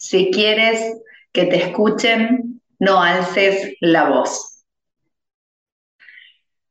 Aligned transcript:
Si 0.00 0.30
quieres 0.30 0.96
que 1.30 1.44
te 1.44 1.56
escuchen, 1.56 2.62
no 2.78 3.02
alces 3.02 3.74
la 3.80 4.08
voz. 4.08 4.64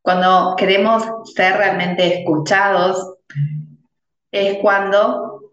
Cuando 0.02 0.56
queremos 0.56 1.04
ser 1.32 1.56
realmente 1.56 2.22
escuchados, 2.22 3.18
es 4.32 4.58
cuando 4.58 5.52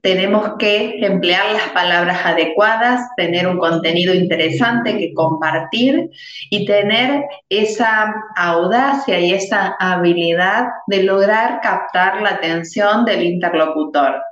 tenemos 0.00 0.52
que 0.60 1.04
emplear 1.04 1.50
las 1.50 1.70
palabras 1.70 2.24
adecuadas, 2.24 3.00
tener 3.16 3.48
un 3.48 3.58
contenido 3.58 4.14
interesante 4.14 4.96
que 4.96 5.12
compartir 5.12 6.10
y 6.50 6.66
tener 6.66 7.24
esa 7.48 8.14
audacia 8.36 9.18
y 9.18 9.32
esa 9.32 9.74
habilidad 9.80 10.68
de 10.86 11.02
lograr 11.02 11.60
captar 11.62 12.22
la 12.22 12.30
atención 12.30 13.04
del 13.04 13.24
interlocutor. 13.24 14.22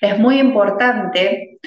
Es 0.00 0.18
muy 0.18 0.40
importante 0.40 1.60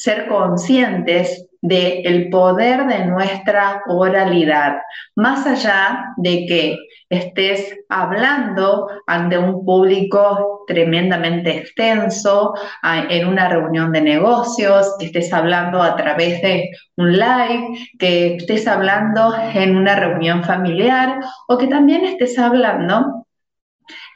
ser 0.00 0.28
conscientes 0.28 1.46
del 1.60 2.30
poder 2.30 2.86
de 2.86 3.04
nuestra 3.04 3.82
oralidad, 3.86 4.78
más 5.14 5.46
allá 5.46 6.06
de 6.16 6.46
que 6.46 6.78
estés 7.10 7.76
hablando 7.90 8.88
ante 9.06 9.36
un 9.36 9.62
público 9.62 10.64
tremendamente 10.66 11.58
extenso, 11.58 12.54
en 12.82 13.28
una 13.28 13.48
reunión 13.48 13.92
de 13.92 14.00
negocios, 14.00 14.96
que 14.98 15.06
estés 15.06 15.30
hablando 15.34 15.82
a 15.82 15.96
través 15.96 16.40
de 16.40 16.70
un 16.96 17.12
live, 17.12 17.78
que 17.98 18.36
estés 18.36 18.66
hablando 18.66 19.34
en 19.52 19.76
una 19.76 19.96
reunión 19.96 20.42
familiar 20.44 21.20
o 21.46 21.58
que 21.58 21.66
también 21.66 22.06
estés 22.06 22.38
hablando 22.38 23.26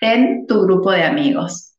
en 0.00 0.46
tu 0.46 0.62
grupo 0.62 0.92
de 0.92 1.04
amigos. 1.04 1.73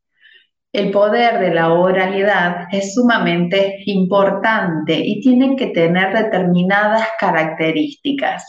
El 0.76 0.92
poder 0.92 1.40
de 1.40 1.54
la 1.54 1.72
oralidad 1.72 2.68
es 2.70 2.96
sumamente 2.96 3.82
importante 3.86 4.94
y 4.94 5.22
tiene 5.22 5.56
que 5.56 5.68
tener 5.68 6.14
determinadas 6.14 7.08
características. 7.18 8.46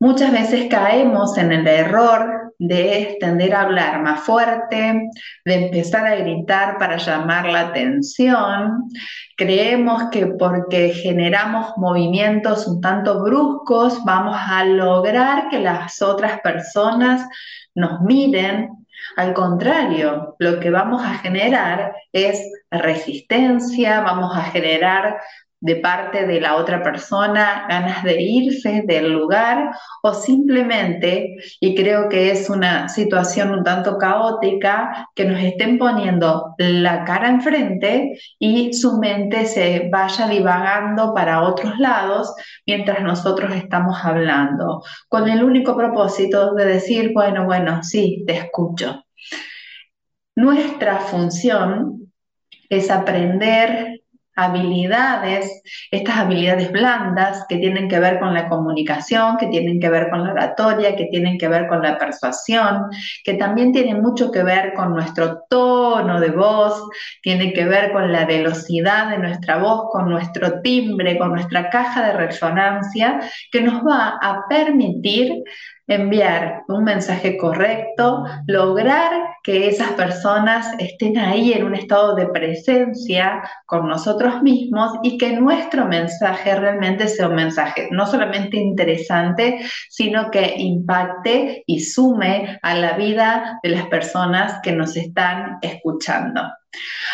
Muchas 0.00 0.32
veces 0.32 0.66
caemos 0.68 1.38
en 1.38 1.52
el 1.52 1.68
error 1.68 2.52
de 2.58 3.16
tender 3.20 3.54
a 3.54 3.60
hablar 3.60 4.02
más 4.02 4.22
fuerte, 4.22 5.08
de 5.44 5.54
empezar 5.54 6.04
a 6.04 6.16
gritar 6.16 6.78
para 6.78 6.96
llamar 6.96 7.46
la 7.46 7.60
atención. 7.68 8.88
Creemos 9.36 10.10
que 10.10 10.26
porque 10.26 10.88
generamos 10.88 11.74
movimientos 11.76 12.66
un 12.66 12.80
tanto 12.80 13.22
bruscos 13.22 14.04
vamos 14.04 14.36
a 14.36 14.64
lograr 14.64 15.48
que 15.48 15.60
las 15.60 16.02
otras 16.02 16.40
personas 16.40 17.24
nos 17.76 18.00
miren 18.00 18.79
al 19.16 19.34
contrario, 19.34 20.36
lo 20.38 20.60
que 20.60 20.70
vamos 20.70 21.02
a 21.04 21.18
generar 21.18 21.94
es 22.12 22.40
resistencia, 22.70 24.00
vamos 24.00 24.36
a 24.36 24.42
generar 24.42 25.20
de 25.60 25.76
parte 25.76 26.26
de 26.26 26.40
la 26.40 26.56
otra 26.56 26.82
persona 26.82 27.66
ganas 27.68 28.02
de 28.02 28.20
irse 28.20 28.82
del 28.86 29.12
lugar 29.12 29.70
o 30.02 30.14
simplemente, 30.14 31.36
y 31.60 31.74
creo 31.74 32.08
que 32.08 32.30
es 32.30 32.48
una 32.48 32.88
situación 32.88 33.50
un 33.50 33.62
tanto 33.62 33.98
caótica, 33.98 35.08
que 35.14 35.24
nos 35.24 35.40
estén 35.40 35.78
poniendo 35.78 36.54
la 36.58 37.04
cara 37.04 37.28
enfrente 37.28 38.18
y 38.38 38.72
su 38.72 38.98
mente 38.98 39.46
se 39.46 39.88
vaya 39.92 40.28
divagando 40.28 41.14
para 41.14 41.42
otros 41.42 41.78
lados 41.78 42.34
mientras 42.66 43.02
nosotros 43.02 43.54
estamos 43.54 43.98
hablando, 44.02 44.82
con 45.08 45.28
el 45.28 45.44
único 45.44 45.76
propósito 45.76 46.54
de 46.54 46.64
decir, 46.64 47.12
bueno, 47.12 47.44
bueno, 47.44 47.82
sí, 47.82 48.24
te 48.26 48.38
escucho. 48.38 49.04
Nuestra 50.36 50.98
función 51.00 52.12
es 52.70 52.90
aprender 52.90 53.89
habilidades, 54.36 55.62
estas 55.90 56.18
habilidades 56.18 56.70
blandas 56.72 57.44
que 57.48 57.56
tienen 57.56 57.88
que 57.88 57.98
ver 57.98 58.18
con 58.18 58.32
la 58.32 58.48
comunicación, 58.48 59.36
que 59.36 59.48
tienen 59.48 59.80
que 59.80 59.88
ver 59.88 60.08
con 60.08 60.24
la 60.24 60.32
oratoria, 60.32 60.96
que 60.96 61.06
tienen 61.06 61.36
que 61.36 61.48
ver 61.48 61.66
con 61.68 61.82
la 61.82 61.98
persuasión, 61.98 62.86
que 63.24 63.34
también 63.34 63.72
tienen 63.72 64.00
mucho 64.00 64.30
que 64.30 64.42
ver 64.42 64.72
con 64.74 64.92
nuestro 64.92 65.42
tono 65.48 66.20
de 66.20 66.30
voz, 66.30 66.82
tiene 67.22 67.52
que 67.52 67.64
ver 67.64 67.92
con 67.92 68.12
la 68.12 68.24
velocidad 68.24 69.10
de 69.10 69.18
nuestra 69.18 69.58
voz, 69.58 69.90
con 69.90 70.08
nuestro 70.08 70.60
timbre, 70.60 71.18
con 71.18 71.32
nuestra 71.32 71.68
caja 71.68 72.06
de 72.06 72.12
resonancia, 72.12 73.20
que 73.50 73.60
nos 73.60 73.82
va 73.82 74.18
a 74.20 74.46
permitir 74.48 75.42
enviar 75.90 76.62
un 76.68 76.84
mensaje 76.84 77.36
correcto, 77.36 78.24
lograr 78.46 79.10
que 79.42 79.68
esas 79.68 79.92
personas 79.92 80.68
estén 80.78 81.18
ahí 81.18 81.52
en 81.52 81.64
un 81.64 81.74
estado 81.74 82.14
de 82.14 82.28
presencia 82.28 83.42
con 83.66 83.88
nosotros 83.88 84.40
mismos 84.40 84.92
y 85.02 85.18
que 85.18 85.32
nuestro 85.32 85.86
mensaje 85.86 86.54
realmente 86.54 87.08
sea 87.08 87.28
un 87.28 87.34
mensaje 87.34 87.88
no 87.90 88.06
solamente 88.06 88.56
interesante, 88.56 89.60
sino 89.88 90.30
que 90.30 90.54
impacte 90.58 91.64
y 91.66 91.80
sume 91.80 92.58
a 92.62 92.74
la 92.74 92.92
vida 92.92 93.58
de 93.62 93.70
las 93.70 93.86
personas 93.86 94.60
que 94.62 94.72
nos 94.72 94.96
están 94.96 95.58
escuchando. 95.60 96.42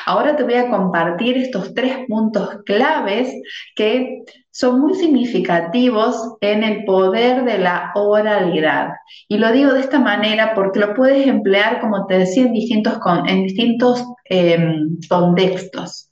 Ahora 0.04 0.36
te 0.36 0.44
voy 0.44 0.54
a 0.54 0.68
compartir 0.70 1.36
estos 1.36 1.74
tres 1.74 1.98
puntos 2.06 2.58
claves 2.64 3.32
que 3.74 4.22
son 4.50 4.80
muy 4.80 4.94
significativos 4.94 6.36
en 6.40 6.62
el 6.62 6.84
poder 6.84 7.44
de 7.44 7.58
la 7.58 7.92
oralidad. 7.94 8.90
Y 9.28 9.38
lo 9.38 9.52
digo 9.52 9.72
de 9.72 9.80
esta 9.80 9.98
manera 9.98 10.54
porque 10.54 10.80
lo 10.80 10.94
puedes 10.94 11.26
emplear, 11.26 11.80
como 11.80 12.06
te 12.06 12.18
decía, 12.18 12.44
en 12.44 12.52
distintos, 12.52 14.04
em, 14.24 14.96
contextos. 15.08 16.10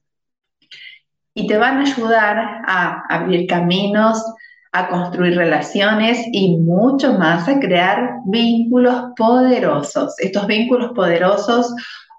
Y 1.35 1.47
te 1.47 1.57
van 1.57 1.79
a 1.79 1.83
ayudar 1.83 2.63
a 2.67 3.03
abrir 3.09 3.47
caminos, 3.47 4.23
a 4.73 4.89
construir 4.89 5.37
relaciones 5.37 6.27
y 6.33 6.57
mucho 6.57 7.15
más, 7.15 7.49
a 7.49 7.61
crear 7.61 8.11
vínculos 8.27 9.13
poderosos. 9.17 10.19
Estos 10.19 10.47
vínculos 10.49 10.93
poderosos 10.95 11.73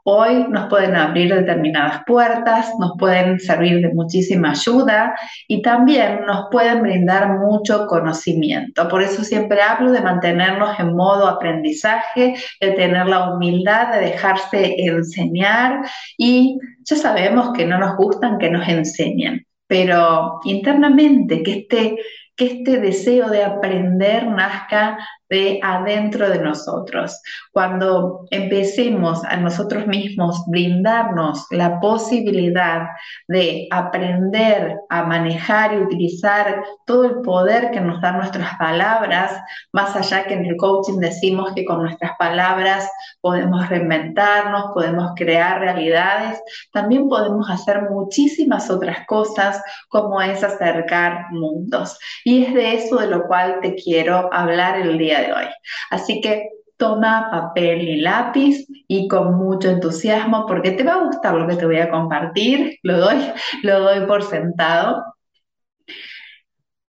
Hoy 0.08 0.46
nos 0.50 0.70
pueden 0.70 0.96
abrir 0.96 1.34
determinadas 1.34 2.04
puertas, 2.06 2.72
nos 2.78 2.92
pueden 3.00 3.40
servir 3.40 3.82
de 3.82 3.92
muchísima 3.92 4.52
ayuda 4.52 5.16
y 5.48 5.64
también 5.64 6.26
nos 6.28 6.46
pueden 6.52 6.84
brindar 6.84 7.40
mucho 7.40 7.88
conocimiento. 7.88 8.88
Por 8.88 9.02
eso 9.02 9.24
siempre 9.24 9.64
hablo 9.64 9.92
de 9.92 10.02
mantenernos 10.02 10.80
en 10.80 10.96
modo 10.96 11.28
aprendizaje, 11.28 12.36
de 12.62 12.72
tener 12.74 13.08
la 13.08 13.32
humildad 13.32 13.94
de 13.94 14.12
dejarse 14.12 14.76
enseñar 14.78 15.80
y 16.20 16.60
ya 16.84 16.96
sabemos 16.96 17.52
que 17.54 17.66
no 17.66 17.80
nos 17.80 17.98
gustan 17.98 18.38
que 18.38 18.52
nos 18.52 18.68
enseñen, 18.68 19.48
pero 19.66 20.40
internamente 20.44 21.42
que 21.42 21.52
este 21.52 21.98
que 22.36 22.48
este 22.48 22.80
deseo 22.82 23.30
de 23.30 23.44
aprender 23.44 24.28
nazca 24.28 24.98
de 25.30 25.60
adentro 25.64 26.30
de 26.30 26.40
nosotros. 26.40 27.20
Cuando 27.52 28.26
empecemos 28.32 29.24
a 29.24 29.38
nosotros 29.38 29.88
mismos 29.88 30.44
brindarnos 30.48 31.46
la 31.52 31.80
posibilidad 31.80 32.88
de 33.28 33.68
aprender 33.72 34.76
a 34.90 35.04
manejar 35.04 35.74
y 35.74 35.78
utilizar 35.78 36.64
todo 36.86 37.06
el 37.06 37.22
poder 37.22 37.72
que 37.72 37.82
nos 37.82 38.02
dan 38.02 38.18
nuestras 38.18 38.56
palabras, 38.58 39.34
más 39.72 39.96
allá 39.96 40.26
que 40.26 40.36
en 40.36 40.46
el 40.46 40.56
coaching 40.58 41.00
decimos 41.00 41.54
que 41.56 41.66
con 41.66 41.82
nuestras 41.82 42.12
palabras 42.18 42.90
podemos 43.22 43.68
reinventarnos, 43.70 44.72
podemos 44.74 45.12
crear 45.16 45.60
realidades, 45.60 46.42
también 46.72 47.08
podemos 47.10 47.50
hacer 47.50 47.90
muchísimas 47.90 48.70
otras 48.70 49.06
cosas 49.08 49.62
como 49.90 50.22
es 50.22 50.44
acercar 50.44 51.26
mundos. 51.32 51.98
Y 52.24 52.44
es 52.44 52.54
de 52.54 52.76
eso 52.76 52.98
de 52.98 53.08
lo 53.08 53.26
cual 53.28 53.60
te 53.62 53.76
quiero 53.76 54.30
hablar 54.32 54.80
el 54.80 54.98
día 54.98 55.15
de 55.22 55.34
hoy. 55.34 55.46
Así 55.90 56.22
que 56.22 56.50
toma 56.78 57.30
papel 57.32 57.88
y 57.88 58.02
lápiz 58.02 58.66
y 58.88 59.08
con 59.08 59.36
mucho 59.36 59.70
entusiasmo 59.70 60.46
porque 60.46 60.72
te 60.72 60.84
va 60.84 60.94
a 60.96 61.04
gustar 61.06 61.36
lo 61.36 61.48
que 61.48 61.56
te 61.56 61.66
voy 61.66 61.78
a 61.78 61.90
compartir, 61.90 62.78
lo 62.84 63.00
doy, 63.00 63.18
lo 63.64 63.80
doy 63.82 64.06
por 64.06 64.24
sentado. 64.24 65.04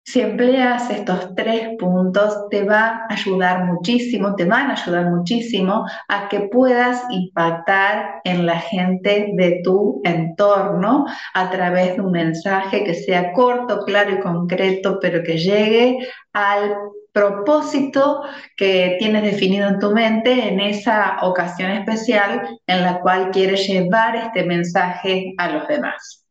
si 0.05 0.21
empleas 0.21 0.89
estos 0.91 1.35
tres 1.35 1.71
puntos, 1.79 2.49
te 2.49 2.63
va 2.65 3.07
a 3.09 3.15
ayudar 3.15 3.65
muchísimo, 3.65 4.37
te 4.37 4.45
van 4.45 4.71
a 4.71 4.75
ayudar 4.75 5.11
muchísimo 5.11 5.85
a 6.09 6.29
que 6.29 6.41
puedas 6.43 7.03
impactar 7.11 8.21
en 8.25 8.47
la 8.47 8.59
gente 8.61 9.33
de 9.35 9.61
tu 9.65 10.01
entorno 10.05 11.07
a 11.35 11.51
través 11.51 11.97
de 11.97 12.03
un 12.03 12.13
mensaje 12.13 12.85
que 12.85 12.95
sea 12.95 13.33
corto, 13.33 13.85
claro 13.85 14.13
y 14.13 14.21
concreto, 14.21 14.99
pero 15.01 15.23
que 15.25 15.39
llegue 15.39 15.99
al 16.33 16.77
propósito 17.17 18.25
que 18.59 18.97
tienes 18.99 19.23
definido 19.23 19.69
en 19.69 19.79
tu 19.79 19.91
mente 19.93 20.49
en 20.49 20.61
esa 20.61 21.17
ocasión 21.23 21.71
especial 21.71 22.61
en 22.67 22.83
la 22.83 23.01
cual 23.01 23.31
quieres 23.31 23.67
llevar 23.67 24.17
este 24.17 24.45
mensaje 24.45 25.33
a 25.39 25.49
los 25.49 25.67
demás. 25.67 26.27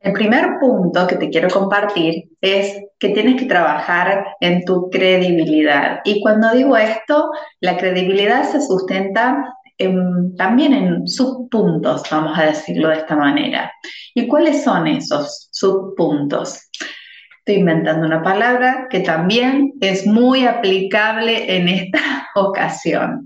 El 0.00 0.12
primer 0.12 0.58
punto 0.60 1.06
que 1.06 1.14
te 1.16 1.30
quiero 1.30 1.48
compartir 1.48 2.24
es 2.40 2.76
que 2.98 3.10
tienes 3.10 3.40
que 3.40 3.46
trabajar 3.46 4.34
en 4.40 4.64
tu 4.64 4.90
credibilidad. 4.90 6.00
Y 6.04 6.20
cuando 6.20 6.50
digo 6.50 6.76
esto, 6.76 7.30
la 7.60 7.76
credibilidad 7.76 8.42
se 8.42 8.60
sustenta 8.60 9.53
también 10.36 10.72
en 10.72 11.08
subpuntos, 11.08 12.02
vamos 12.10 12.38
a 12.38 12.46
decirlo 12.46 12.88
de 12.88 12.96
esta 12.96 13.16
manera. 13.16 13.72
¿Y 14.14 14.26
cuáles 14.28 14.62
son 14.62 14.86
esos 14.86 15.48
subpuntos? 15.50 16.70
Estoy 17.38 17.60
inventando 17.60 18.06
una 18.06 18.22
palabra 18.22 18.86
que 18.88 19.00
también 19.00 19.74
es 19.80 20.06
muy 20.06 20.46
aplicable 20.46 21.56
en 21.56 21.68
esta 21.68 22.28
ocasión. 22.34 23.24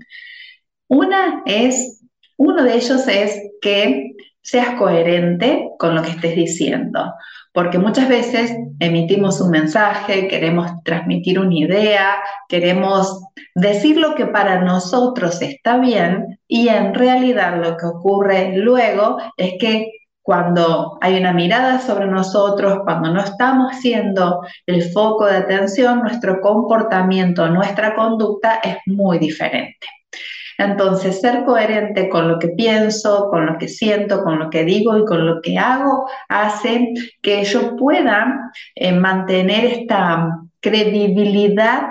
Una 0.87 1.43
es, 1.45 2.03
uno 2.37 2.63
de 2.63 2.75
ellos 2.75 3.07
es 3.07 3.39
que 3.61 4.11
seas 4.49 4.75
coherente 4.75 5.69
con 5.77 5.95
lo 5.95 6.01
que 6.01 6.11
estés 6.11 6.35
diciendo, 6.35 7.13
porque 7.53 7.77
muchas 7.77 8.09
veces 8.09 8.55
emitimos 8.79 9.41
un 9.41 9.51
mensaje, 9.51 10.27
queremos 10.27 10.71
transmitir 10.83 11.39
una 11.39 11.55
idea, 11.55 12.15
queremos 12.47 13.21
decir 13.53 13.97
lo 13.97 14.15
que 14.15 14.25
para 14.25 14.61
nosotros 14.61 15.41
está 15.41 15.77
bien 15.77 16.39
y 16.47 16.69
en 16.69 16.93
realidad 16.93 17.61
lo 17.61 17.77
que 17.77 17.85
ocurre 17.85 18.53
luego 18.55 19.17
es 19.37 19.53
que 19.59 19.91
cuando 20.21 20.97
hay 21.01 21.19
una 21.19 21.33
mirada 21.33 21.79
sobre 21.79 22.07
nosotros, 22.07 22.79
cuando 22.83 23.11
no 23.11 23.19
estamos 23.21 23.75
siendo 23.77 24.41
el 24.65 24.83
foco 24.91 25.25
de 25.25 25.37
atención, 25.37 26.01
nuestro 26.01 26.39
comportamiento, 26.41 27.47
nuestra 27.49 27.95
conducta 27.95 28.59
es 28.63 28.77
muy 28.85 29.17
diferente. 29.17 29.87
Entonces, 30.59 31.21
ser 31.21 31.45
coherente 31.45 32.09
con 32.09 32.27
lo 32.27 32.37
que 32.37 32.49
pienso, 32.49 33.29
con 33.29 33.45
lo 33.45 33.57
que 33.57 33.69
siento, 33.69 34.21
con 34.25 34.39
lo 34.39 34.49
que 34.49 34.65
digo 34.65 34.97
y 34.97 35.05
con 35.05 35.25
lo 35.25 35.41
que 35.41 35.57
hago 35.57 36.09
hace 36.27 36.93
que 37.21 37.45
yo 37.45 37.77
pueda 37.77 38.51
eh, 38.75 38.91
mantener 38.91 39.63
esta 39.63 40.37
credibilidad 40.59 41.83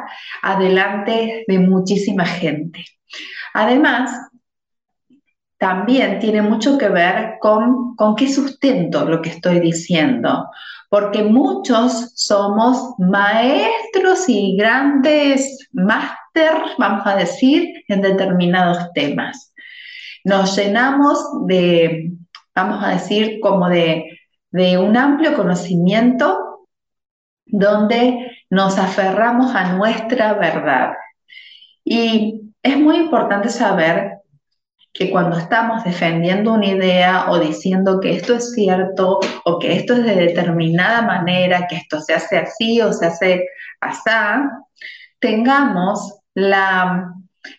adelante 0.43 1.47
de 1.49 1.59
muchísima 1.59 2.27
gente. 2.27 2.85
Además, 3.55 4.11
también 5.57 6.19
tiene 6.19 6.43
mucho 6.43 6.77
que 6.77 6.91
ver 6.91 7.37
con, 7.41 7.97
con 7.97 8.17
qué 8.17 8.31
sustento 8.31 9.07
lo 9.07 9.23
que 9.23 9.31
estoy 9.31 9.61
diciendo, 9.61 10.51
porque 10.91 11.23
muchos 11.23 12.13
somos 12.17 12.93
maestros 12.99 14.29
y 14.29 14.59
grandes 14.59 15.71
vamos 16.79 17.07
a 17.07 17.17
decir, 17.17 17.85
en 17.89 18.01
determinados 18.01 18.93
temas. 18.93 19.53
Nos 20.25 20.57
llenamos 20.57 21.47
de, 21.47 22.13
vamos 22.55 22.85
a 22.85 22.91
decir, 22.91 23.41
como 23.41 23.69
de, 23.69 24.19
de 24.51 24.79
un 24.79 24.97
amplio 24.97 25.35
conocimiento 25.35 26.67
donde 27.47 28.31
nos 28.51 28.79
aferramos 28.79 29.55
a 29.55 29.73
nuestra 29.75 30.35
verdad. 30.35 30.95
Y 31.85 32.53
es 32.63 32.79
muy 32.79 32.97
importante 32.97 33.49
saber 33.49 34.19
que 34.93 35.11
cuando 35.11 35.39
estamos 35.39 35.85
defendiendo 35.85 36.55
una 36.55 36.67
idea 36.67 37.31
o 37.31 37.39
diciendo 37.39 38.01
que 38.01 38.17
esto 38.17 38.35
es 38.35 38.53
cierto 38.53 39.21
o 39.45 39.59
que 39.59 39.75
esto 39.75 39.95
es 39.95 40.03
de 40.03 40.15
determinada 40.17 41.03
manera, 41.03 41.67
que 41.69 41.77
esto 41.77 42.01
se 42.01 42.15
hace 42.15 42.39
así 42.39 42.81
o 42.81 42.93
se 42.93 43.07
hace 43.07 43.47
así, 43.81 44.11
tengamos 45.21 46.18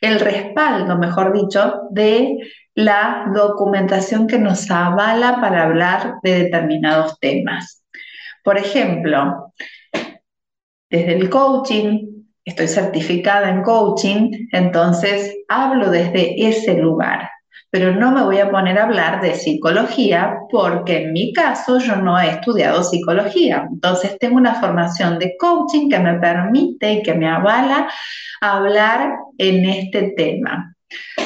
el 0.01 0.19
respaldo, 0.19 0.97
mejor 0.97 1.33
dicho, 1.33 1.81
de 1.91 2.37
la 2.75 3.25
documentación 3.33 4.27
que 4.27 4.39
nos 4.39 4.69
avala 4.71 5.39
para 5.41 5.63
hablar 5.63 6.15
de 6.23 6.43
determinados 6.43 7.19
temas. 7.19 7.83
Por 8.43 8.57
ejemplo, 8.57 9.53
desde 10.89 11.13
el 11.15 11.29
coaching, 11.29 12.23
estoy 12.45 12.67
certificada 12.67 13.49
en 13.49 13.63
coaching, 13.63 14.31
entonces 14.51 15.35
hablo 15.47 15.91
desde 15.91 16.47
ese 16.47 16.75
lugar 16.75 17.29
pero 17.71 17.93
no 17.93 18.11
me 18.11 18.23
voy 18.23 18.39
a 18.39 18.49
poner 18.49 18.79
a 18.79 18.83
hablar 18.83 19.21
de 19.21 19.35
psicología 19.35 20.37
porque 20.49 21.03
en 21.03 21.13
mi 21.13 21.33
caso 21.33 21.79
yo 21.79 21.95
no 21.95 22.19
he 22.19 22.29
estudiado 22.29 22.83
psicología. 22.83 23.67
Entonces 23.71 24.17
tengo 24.19 24.37
una 24.37 24.55
formación 24.55 25.19
de 25.19 25.35
coaching 25.37 25.89
que 25.89 25.99
me 25.99 26.15
permite 26.19 26.93
y 26.93 27.03
que 27.03 27.13
me 27.13 27.29
avala 27.29 27.87
hablar 28.41 29.11
en 29.37 29.65
este 29.65 30.13
tema. 30.15 30.75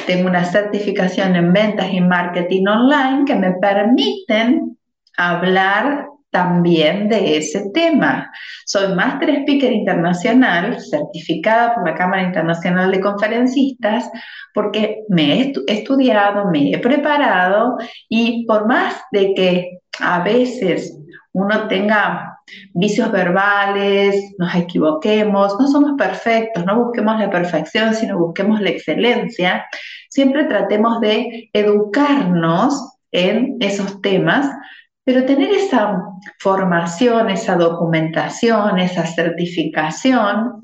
Tengo 0.06 0.28
una 0.28 0.44
certificación 0.44 1.34
en 1.36 1.52
ventas 1.52 1.90
y 1.90 2.00
marketing 2.00 2.66
online 2.66 3.24
que 3.24 3.34
me 3.34 3.52
permiten 3.52 4.76
hablar 5.16 6.08
también 6.34 7.08
de 7.08 7.36
ese 7.36 7.70
tema. 7.72 8.28
Soy 8.66 8.92
Master 8.92 9.30
Speaker 9.30 9.72
Internacional, 9.72 10.80
certificada 10.80 11.76
por 11.76 11.88
la 11.88 11.94
Cámara 11.94 12.24
Internacional 12.24 12.90
de 12.90 13.00
Conferencistas, 13.00 14.10
porque 14.52 15.04
me 15.08 15.40
he 15.40 15.52
estudiado, 15.68 16.50
me 16.50 16.72
he 16.72 16.78
preparado 16.78 17.76
y 18.08 18.44
por 18.46 18.66
más 18.66 19.00
de 19.12 19.32
que 19.34 19.78
a 20.00 20.24
veces 20.24 20.98
uno 21.32 21.68
tenga 21.68 22.36
vicios 22.72 23.12
verbales, 23.12 24.34
nos 24.36 24.52
equivoquemos, 24.56 25.56
no 25.60 25.68
somos 25.68 25.92
perfectos, 25.96 26.66
no 26.66 26.84
busquemos 26.84 27.16
la 27.20 27.30
perfección, 27.30 27.94
sino 27.94 28.18
busquemos 28.18 28.60
la 28.60 28.70
excelencia, 28.70 29.66
siempre 30.08 30.46
tratemos 30.46 31.00
de 31.00 31.48
educarnos 31.52 32.98
en 33.12 33.56
esos 33.60 34.02
temas 34.02 34.50
pero 35.04 35.24
tener 35.24 35.52
esa 35.52 36.02
formación, 36.38 37.30
esa 37.30 37.56
documentación, 37.56 38.78
esa 38.78 39.06
certificación 39.06 40.62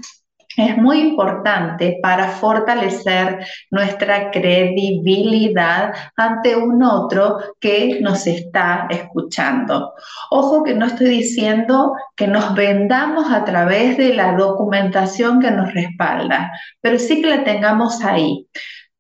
es 0.57 0.77
muy 0.77 1.01
importante 1.01 1.99
para 2.03 2.29
fortalecer 2.29 3.47
nuestra 3.71 4.31
credibilidad 4.31 5.93
ante 6.17 6.56
un 6.56 6.82
otro 6.82 7.39
que 7.61 8.01
nos 8.01 8.27
está 8.27 8.87
escuchando. 8.91 9.94
Ojo 10.31 10.65
que 10.65 10.75
no 10.75 10.87
estoy 10.87 11.09
diciendo 11.09 11.93
que 12.17 12.27
nos 12.27 12.55
vendamos 12.55 13.31
a 13.31 13.44
través 13.44 13.97
de 13.97 14.15
la 14.15 14.32
documentación 14.32 15.41
que 15.41 15.51
nos 15.51 15.73
respalda, 15.73 16.53
pero 16.81 16.99
sí 16.99 17.23
que 17.23 17.29
la 17.29 17.44
tengamos 17.44 18.03
ahí. 18.03 18.47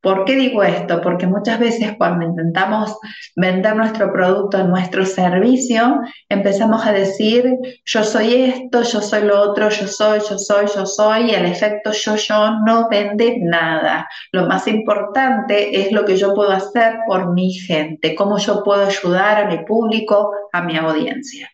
¿Por 0.02 0.24
qué 0.24 0.34
digo 0.34 0.62
esto? 0.62 1.02
Porque 1.02 1.26
muchas 1.26 1.60
veces 1.60 1.92
cuando 1.98 2.24
intentamos 2.24 2.96
vender 3.36 3.76
nuestro 3.76 4.10
producto, 4.10 4.64
nuestro 4.64 5.04
servicio, 5.04 6.00
empezamos 6.30 6.86
a 6.86 6.92
decir, 6.92 7.44
yo 7.84 8.02
soy 8.02 8.34
esto, 8.34 8.82
yo 8.82 9.02
soy 9.02 9.24
lo 9.24 9.38
otro, 9.42 9.68
yo 9.68 9.86
soy, 9.86 10.20
yo 10.20 10.38
soy, 10.38 10.66
yo 10.74 10.86
soy, 10.86 11.30
y 11.30 11.34
el 11.34 11.44
efecto 11.44 11.92
yo, 11.92 12.16
yo 12.16 12.50
no 12.64 12.88
vende 12.88 13.36
nada. 13.42 14.08
Lo 14.32 14.46
más 14.46 14.66
importante 14.68 15.82
es 15.82 15.92
lo 15.92 16.06
que 16.06 16.16
yo 16.16 16.32
puedo 16.32 16.52
hacer 16.52 16.94
por 17.06 17.34
mi 17.34 17.52
gente, 17.52 18.14
cómo 18.14 18.38
yo 18.38 18.64
puedo 18.64 18.86
ayudar 18.86 19.44
a 19.44 19.48
mi 19.48 19.64
público, 19.66 20.32
a 20.52 20.62
mi 20.62 20.78
audiencia. 20.78 21.50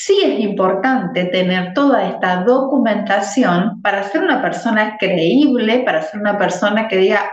Sí 0.00 0.18
es 0.24 0.40
importante 0.40 1.26
tener 1.26 1.74
toda 1.74 2.08
esta 2.08 2.42
documentación 2.42 3.82
para 3.82 4.02
ser 4.04 4.22
una 4.22 4.40
persona 4.40 4.96
creíble, 4.98 5.80
para 5.80 6.00
ser 6.00 6.20
una 6.20 6.38
persona 6.38 6.88
que 6.88 6.96
diga, 6.96 7.30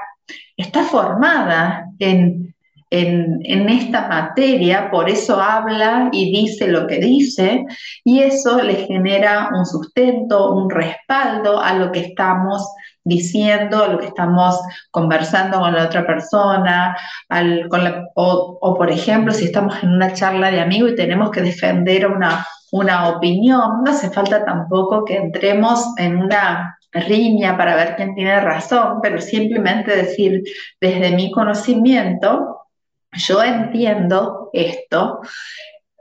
está 0.57 0.83
formada 0.83 1.85
en, 1.97 2.53
en, 2.89 3.69
esta 3.69 4.09
materia, 4.09 4.91
por 4.91 5.09
eso 5.09 5.39
habla 5.39 6.09
y 6.11 6.29
dice 6.29 6.67
lo 6.67 6.87
que 6.87 6.97
dice, 6.97 7.65
y 8.03 8.19
eso 8.19 8.61
le 8.61 8.85
genera 8.85 9.49
un 9.53 9.65
sustento, 9.65 10.51
un 10.51 10.69
respaldo 10.69 11.61
a 11.61 11.73
lo 11.73 11.89
que 11.93 12.01
estamos 12.01 12.69
diciendo, 13.01 13.81
a 13.81 13.87
lo 13.87 13.97
que 13.97 14.07
estamos 14.07 14.59
conversando 14.91 15.61
con 15.61 15.73
la 15.73 15.85
otra 15.85 16.05
persona, 16.05 16.97
o, 18.15 18.57
o, 18.61 18.77
por 18.77 18.91
ejemplo, 18.91 19.33
si 19.33 19.45
estamos 19.45 19.81
en 19.81 19.93
una 19.93 20.11
charla 20.11 20.51
de 20.51 20.59
amigos 20.59 20.91
y 20.91 20.95
tenemos 20.95 21.31
que 21.31 21.41
defender 21.41 22.07
una, 22.07 22.45
una 22.71 23.09
opinión, 23.09 23.83
no 23.83 23.91
hace 23.91 24.09
falta 24.09 24.43
tampoco 24.43 25.05
que 25.05 25.15
entremos 25.15 25.85
en 25.97 26.17
una 26.17 26.77
riña 26.91 27.57
para 27.57 27.75
ver 27.75 27.95
quién 27.95 28.15
tiene 28.15 28.39
razón, 28.39 28.99
pero 29.01 29.21
simplemente 29.21 29.95
decir, 29.95 30.43
desde 30.79 31.15
mi 31.15 31.31
conocimiento, 31.31 32.61
yo 33.13 33.43
entiendo 33.43 34.49
esto 34.53 35.21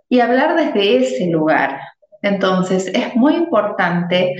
y 0.09 0.21
hablar 0.21 0.57
desde 0.57 0.99
ese 0.99 1.27
lugar. 1.27 1.81
Entonces, 2.23 2.87
es 2.89 3.15
muy 3.15 3.35
importante 3.35 4.35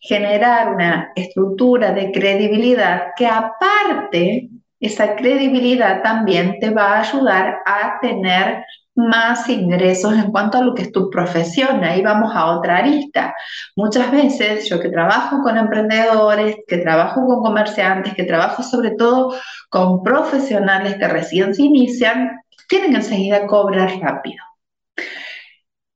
generar 0.00 0.72
una 0.72 1.12
estructura 1.16 1.92
de 1.92 2.12
credibilidad 2.12 3.08
que 3.16 3.26
aparte, 3.26 4.48
esa 4.78 5.16
credibilidad 5.16 6.02
también 6.02 6.58
te 6.60 6.70
va 6.70 6.92
a 6.92 7.00
ayudar 7.00 7.62
a 7.64 7.98
tener 8.00 8.64
más 8.96 9.48
ingresos 9.48 10.14
en 10.14 10.32
cuanto 10.32 10.58
a 10.58 10.62
lo 10.62 10.74
que 10.74 10.82
es 10.82 10.92
tu 10.92 11.10
profesión. 11.10 11.84
Ahí 11.84 12.02
vamos 12.02 12.34
a 12.34 12.46
otra 12.46 12.78
arista. 12.78 13.34
Muchas 13.76 14.10
veces 14.10 14.68
yo 14.68 14.80
que 14.80 14.88
trabajo 14.88 15.42
con 15.42 15.56
emprendedores, 15.58 16.56
que 16.66 16.78
trabajo 16.78 17.26
con 17.26 17.42
comerciantes, 17.42 18.14
que 18.14 18.24
trabajo 18.24 18.62
sobre 18.62 18.92
todo 18.92 19.34
con 19.68 20.02
profesionales 20.02 20.96
que 20.96 21.08
recién 21.08 21.54
se 21.54 21.62
inician, 21.62 22.40
tienen 22.68 22.96
enseguida 22.96 23.46
cobrar 23.46 23.90
rápido. 24.00 24.42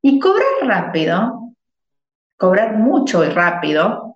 Y 0.02 0.18
cobrar 0.18 0.44
rápido, 0.62 1.54
cobrar 2.36 2.76
mucho 2.76 3.24
y 3.24 3.28
rápido, 3.28 4.09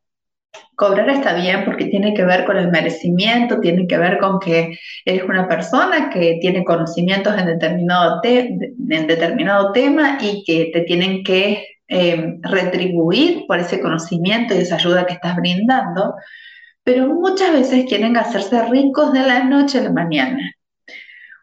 cobrar 0.76 1.08
está 1.10 1.34
bien 1.34 1.64
porque 1.64 1.86
tiene 1.86 2.14
que 2.14 2.24
ver 2.24 2.44
con 2.44 2.56
el 2.56 2.70
merecimiento, 2.70 3.60
tiene 3.60 3.86
que 3.86 3.98
ver 3.98 4.18
con 4.18 4.38
que 4.38 4.78
eres 5.04 5.22
una 5.24 5.48
persona 5.48 6.10
que 6.10 6.38
tiene 6.40 6.64
conocimientos 6.64 7.36
en 7.38 7.46
determinado, 7.46 8.20
en 8.24 9.06
determinado 9.06 9.72
tema 9.72 10.18
y 10.20 10.42
que 10.44 10.70
te 10.72 10.82
tienen 10.82 11.22
que 11.22 11.66
em, 11.86 12.40
retribuir 12.42 13.44
por 13.46 13.58
ese 13.58 13.80
conocimiento 13.80 14.54
y 14.54 14.58
esa 14.58 14.76
ayuda 14.76 15.06
que 15.06 15.14
estás 15.14 15.36
brindando, 15.36 16.14
pero 16.82 17.06
muchas 17.08 17.52
veces 17.52 17.84
quieren 17.86 18.16
hacerse 18.16 18.62
ricos 18.66 19.12
de 19.12 19.20
la 19.20 19.44
noche 19.44 19.78
a 19.78 19.82
la 19.82 19.92
mañana. 19.92 20.54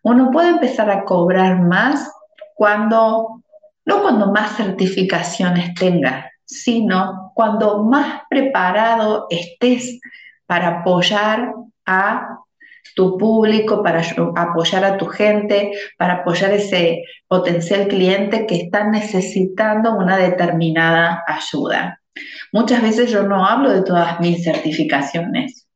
Uno 0.03 0.31
puede 0.31 0.50
empezar 0.50 0.89
a 0.89 1.03
cobrar 1.03 1.61
más 1.61 2.11
cuando, 2.55 3.43
no 3.85 4.01
cuando 4.01 4.31
más 4.31 4.55
certificaciones 4.57 5.73
tenga, 5.75 6.30
sino 6.51 7.31
cuando 7.34 7.84
más 7.84 8.24
preparado 8.29 9.27
estés 9.29 10.00
para 10.46 10.81
apoyar 10.81 11.53
a 11.86 12.27
tu 12.93 13.17
público, 13.17 13.81
para 13.81 14.03
apoyar 14.36 14.84
a 14.84 14.98
tu 14.98 15.05
gente, 15.05 15.72
para 15.98 16.15
apoyar 16.15 16.51
ese 16.51 17.03
potencial 17.27 17.88
cliente 17.88 18.46
que 18.46 18.55
está 18.55 18.84
necesitando 18.84 19.93
una 19.93 20.17
determinada 20.17 21.24
ayuda. 21.25 22.01
Muchas 22.51 22.81
veces 22.81 23.10
yo 23.10 23.24
no 23.24 23.46
hablo 23.46 23.72
de 23.72 23.84
todas 23.84 24.20
mis 24.20 24.43
certificaciones, 24.43 25.70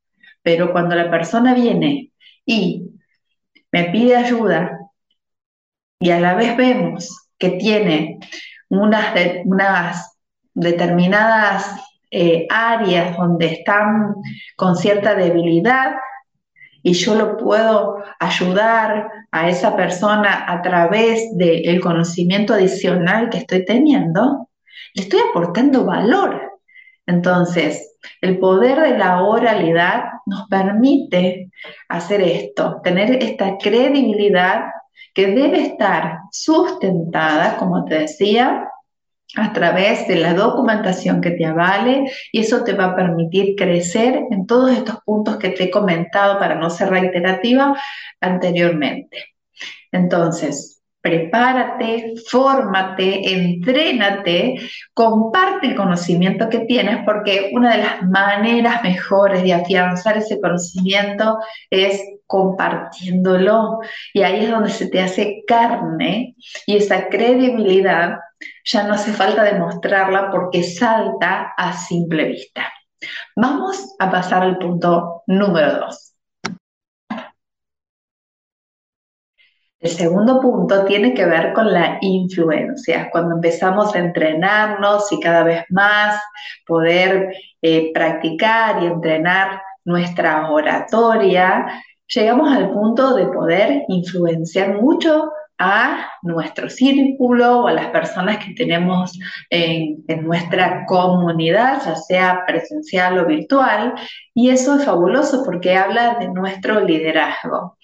pero 0.43 0.73
cuando 0.73 0.95
la 0.95 1.09
persona 1.09 1.53
viene 1.53 2.11
y 2.45 2.89
me 3.71 3.85
pide 3.85 4.17
ayuda 4.17 4.77
y 6.01 6.11
a 6.11 6.19
la 6.19 6.35
vez 6.35 6.57
vemos 6.57 7.29
que 7.37 7.51
tiene 7.51 8.19
unas, 8.67 9.15
unas 9.45 10.14
determinadas 10.55 11.69
eh, 12.09 12.47
áreas 12.49 13.15
donde 13.17 13.47
están 13.47 14.15
con 14.55 14.75
cierta 14.75 15.13
debilidad 15.15 15.95
y 16.81 16.93
yo 16.93 17.15
lo 17.15 17.35
puedo 17.37 17.97
ayudar 18.19 19.09
a 19.31 19.49
esa 19.49 19.75
persona 19.75 20.45
a 20.47 20.61
través 20.61 21.35
del 21.35 21.81
conocimiento 21.81 22.53
adicional 22.53 23.29
que 23.29 23.39
estoy 23.39 23.65
teniendo, 23.65 24.49
le 24.93 25.03
estoy 25.03 25.19
aportando 25.29 25.83
valor. 25.83 26.59
Entonces, 27.07 27.97
el 28.21 28.37
poder 28.37 28.79
de 28.81 28.97
la 28.97 29.23
oralidad 29.23 30.05
nos 30.25 30.47
permite 30.47 31.49
hacer 31.89 32.21
esto, 32.21 32.79
tener 32.83 33.21
esta 33.23 33.57
credibilidad 33.57 34.65
que 35.13 35.27
debe 35.27 35.61
estar 35.61 36.19
sustentada, 36.31 37.57
como 37.57 37.83
te 37.85 37.99
decía, 37.99 38.69
a 39.35 39.53
través 39.53 40.07
de 40.07 40.15
la 40.17 40.33
documentación 40.33 41.21
que 41.21 41.31
te 41.31 41.45
avale 41.45 42.05
y 42.31 42.39
eso 42.39 42.63
te 42.63 42.73
va 42.73 42.85
a 42.85 42.95
permitir 42.95 43.55
crecer 43.55 44.21
en 44.31 44.45
todos 44.45 44.71
estos 44.71 44.97
puntos 45.03 45.37
que 45.37 45.49
te 45.49 45.65
he 45.65 45.71
comentado 45.71 46.39
para 46.39 46.55
no 46.55 46.69
ser 46.69 46.89
reiterativa 46.89 47.75
anteriormente. 48.21 49.35
Entonces, 49.91 50.75
prepárate, 51.05 52.15
fórmate, 52.27 53.31
entrénate, 53.31 54.55
comparte 54.93 55.67
el 55.67 55.75
conocimiento 55.75 56.49
que 56.49 56.61
tienes 56.61 57.05
porque 57.05 57.51
una 57.53 57.75
de 57.75 57.83
las 57.83 58.01
maneras 58.03 58.81
mejores 58.81 59.43
de 59.43 59.53
afianzar 59.53 60.17
ese 60.17 60.41
conocimiento 60.41 61.37
es 61.69 62.01
compartiéndolo 62.25 63.81
y 64.13 64.23
ahí 64.23 64.45
es 64.45 64.49
donde 64.49 64.71
se 64.71 64.89
te 64.89 64.99
hace 64.99 65.43
carne 65.45 66.35
y 66.65 66.77
esa 66.77 67.07
credibilidad 67.07 68.17
ya 68.63 68.83
no 68.83 68.93
hace 68.93 69.13
falta 69.13 69.43
demostrarla 69.43 70.31
porque 70.31 70.63
salta 70.63 71.53
a 71.57 71.73
simple 71.73 72.25
vista. 72.25 72.71
Vamos 73.35 73.95
a 73.99 74.09
pasar 74.09 74.43
al 74.43 74.57
punto 74.57 75.23
número 75.27 75.79
dos. 75.79 76.15
El 79.79 79.91
segundo 79.91 80.41
punto 80.41 80.83
tiene 80.85 81.13
que 81.13 81.25
ver 81.25 81.53
con 81.53 81.71
la 81.71 81.99
influencia, 82.01 83.09
cuando 83.11 83.35
empezamos 83.35 83.93
a 83.93 83.99
entrenarnos 83.99 85.11
y 85.11 85.19
cada 85.19 85.43
vez 85.43 85.63
más 85.69 86.19
poder 86.65 87.35
eh, 87.61 87.91
practicar 87.93 88.81
y 88.81 88.87
entrenar 88.87 89.61
nuestra 89.83 90.49
oratoria, 90.49 91.67
llegamos 92.07 92.51
al 92.51 92.71
punto 92.71 93.15
de 93.15 93.27
poder 93.27 93.83
influenciar 93.87 94.81
mucho 94.81 95.29
a 95.57 96.09
nuestro 96.21 96.69
círculo 96.69 97.61
o 97.61 97.67
a 97.67 97.73
las 97.73 97.87
personas 97.87 98.43
que 98.43 98.53
tenemos 98.53 99.17
en, 99.49 100.03
nuestra 100.23 100.85
comunidad, 100.85 101.81
ya 101.85 101.95
sea 101.95 102.43
presencial 102.45 103.19
o 103.19 103.25
virtual, 103.25 103.93
y 104.33 104.49
eso 104.49 104.75
es 104.75 104.85
fabuloso 104.85 105.43
porque 105.45 105.77
habla 105.77 106.15
de 106.19 106.27
nuestro 106.29 106.81
liderazgo. 106.81 107.77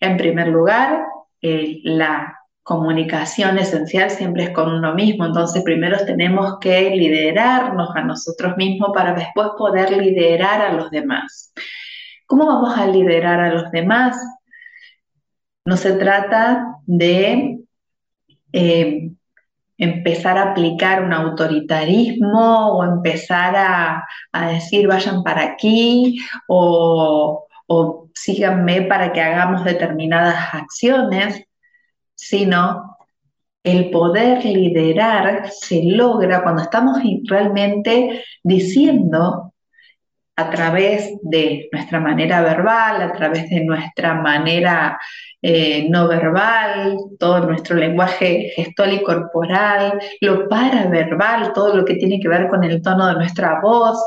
En 0.00 0.16
primer 0.16 0.48
lugar, 0.48 1.04
eh, 1.40 1.80
la 1.84 2.38
comunicación 2.62 3.58
esencial 3.58 4.10
siempre 4.10 4.44
es 4.44 4.50
con 4.50 4.72
uno 4.72 4.94
mismo, 4.94 5.26
entonces 5.26 5.62
primero 5.62 5.98
tenemos 6.04 6.58
que 6.60 6.90
liderarnos 6.90 7.94
a 7.94 8.02
nosotros 8.02 8.56
mismos 8.56 8.90
para 8.94 9.14
después 9.14 9.48
poder 9.56 9.96
liderar 9.96 10.62
a 10.62 10.72
los 10.72 10.90
demás. 10.90 11.52
¿Cómo 12.26 12.46
vamos 12.46 12.76
a 12.78 12.86
liderar 12.86 13.40
a 13.40 13.52
los 13.52 13.70
demás? 13.70 14.16
No 15.66 15.76
se 15.76 15.92
trata 15.94 16.73
de 16.86 17.58
eh, 18.52 19.10
empezar 19.78 20.38
a 20.38 20.52
aplicar 20.52 21.02
un 21.02 21.12
autoritarismo 21.12 22.76
o 22.76 22.84
empezar 22.84 23.54
a, 23.56 24.04
decir 24.52 24.86
vayan 24.86 25.22
para 25.22 25.42
aquí 25.42 26.18
o, 26.48 27.46
o 27.66 28.08
síganme 28.14 28.82
para 28.82 29.12
que 29.12 29.20
hagamos 29.20 29.64
determinadas 29.64 30.54
acciones, 30.54 31.44
sino 32.14 32.96
el 33.64 33.90
poder 33.90 34.44
liderar 34.44 35.50
se 35.50 35.82
logra 35.84 36.42
cuando 36.42 36.62
estamos 36.62 36.98
realmente 37.24 38.22
diciendo 38.42 39.53
a 40.36 40.50
través 40.50 41.16
de 41.22 41.68
nuestra 41.72 42.00
manera 42.00 42.42
verbal, 42.42 43.02
a 43.02 43.12
través 43.12 43.48
de 43.50 43.64
nuestra 43.64 44.14
manera 44.14 44.98
eh, 45.40 45.86
no 45.90 46.08
verbal, 46.08 46.96
todo 47.18 47.46
nuestro 47.46 47.76
lenguaje 47.76 48.50
gestual 48.56 48.94
y 48.94 49.02
corporal, 49.02 50.00
lo 50.20 50.48
paraverbal, 50.48 51.52
todo 51.52 51.76
lo 51.76 51.84
que 51.84 51.94
tiene 51.96 52.18
que 52.18 52.28
ver 52.28 52.48
con 52.48 52.64
el 52.64 52.82
tono 52.82 53.06
de 53.06 53.14
nuestra 53.14 53.60
voz, 53.60 53.98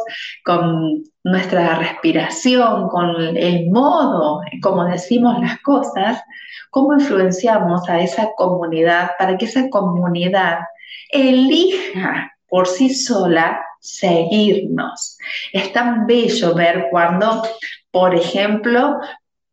con 0.43 1.03
nuestra 1.24 1.75
respiración, 1.75 2.89
con 2.89 3.38
el 3.38 3.69
modo 3.69 4.41
como 4.62 4.86
decimos 4.86 5.39
las 5.39 5.60
cosas, 5.62 6.22
cómo 6.72 6.93
influenciamos 6.93 7.88
a 7.88 8.00
esa 8.01 8.31
comunidad 8.36 9.12
para 9.17 9.38
que 9.38 9.46
esa 9.46 9.69
comunidad 9.69 10.60
elija 11.12 12.34
por 12.50 12.67
sí 12.67 12.93
sola 12.93 13.62
seguirnos. 13.96 15.17
Es 15.53 15.72
tan 15.74 16.06
bello 16.06 16.53
ver 16.53 16.88
cuando, 16.91 17.44
por 17.91 18.15
ejemplo, 18.15 19.00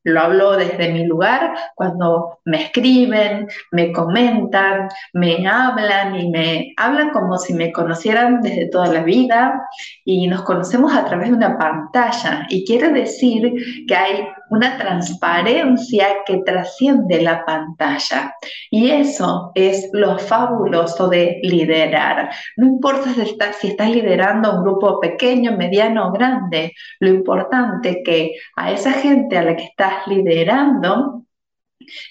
lo 0.04 0.20
hablo 0.20 0.56
desde 0.56 0.92
mi 0.92 1.06
lugar 1.06 1.54
cuando 1.74 2.38
me 2.44 2.64
escriben, 2.64 3.48
me 3.72 3.90
comentan, 3.90 4.88
me 5.14 5.46
hablan 5.48 6.14
y 6.14 6.28
me 6.28 6.74
hablan 6.76 7.10
como 7.10 7.38
si 7.38 7.54
me 7.54 7.72
conocieran 7.72 8.42
desde 8.42 8.68
toda 8.68 8.92
la 8.92 9.02
vida 9.02 9.66
y 10.04 10.26
nos 10.26 10.42
conocemos 10.42 10.94
a 10.94 11.06
través 11.06 11.30
de 11.30 11.36
una 11.36 11.56
pantalla. 11.56 12.46
Y 12.50 12.66
quiere 12.66 12.90
decir 12.90 13.54
que 13.88 13.96
hay 13.96 14.28
una 14.50 14.76
transparencia 14.76 16.06
que 16.26 16.38
trasciende 16.44 17.22
la 17.22 17.44
pantalla. 17.44 18.34
Y 18.70 18.90
eso 18.90 19.52
es 19.54 19.88
lo 19.92 20.18
fabuloso 20.18 21.08
de 21.08 21.40
liderar. 21.42 22.30
No 22.56 22.66
importa 22.66 23.12
si 23.12 23.22
estás, 23.22 23.56
si 23.56 23.68
estás 23.68 23.90
liderando 23.90 24.56
un 24.56 24.64
grupo 24.64 25.00
pequeño, 25.00 25.56
mediano 25.56 26.08
o 26.08 26.12
grande, 26.12 26.72
lo 27.00 27.08
importante 27.08 27.90
es 27.90 27.96
que 28.04 28.32
a 28.56 28.72
esa 28.72 28.92
gente 28.92 29.38
a 29.38 29.42
la 29.42 29.56
que 29.56 29.64
estás 29.64 30.06
liderando 30.06 31.24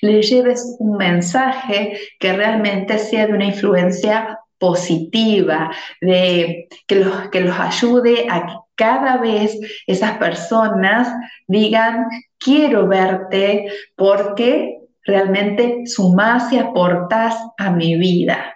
le 0.02 0.22
lleves 0.22 0.76
un 0.80 0.98
mensaje 0.98 1.98
que 2.20 2.34
realmente 2.34 3.00
sea 3.00 3.28
de 3.28 3.34
una 3.34 3.46
influencia 3.46 4.40
positiva, 4.58 5.72
de 6.00 6.68
que 6.88 6.96
los, 6.96 7.30
que 7.30 7.42
los 7.42 7.60
ayude 7.60 8.28
a 8.30 8.63
cada 8.76 9.18
vez 9.18 9.58
esas 9.88 10.18
personas 10.18 11.08
digan, 11.48 12.08
quiero 12.38 12.88
verte 12.88 13.68
porque 13.96 14.80
realmente 15.06 15.84
sumás 15.86 16.52
y 16.52 16.58
aportás 16.58 17.36
a 17.58 17.72
mi 17.72 17.96
vida. 17.96 18.54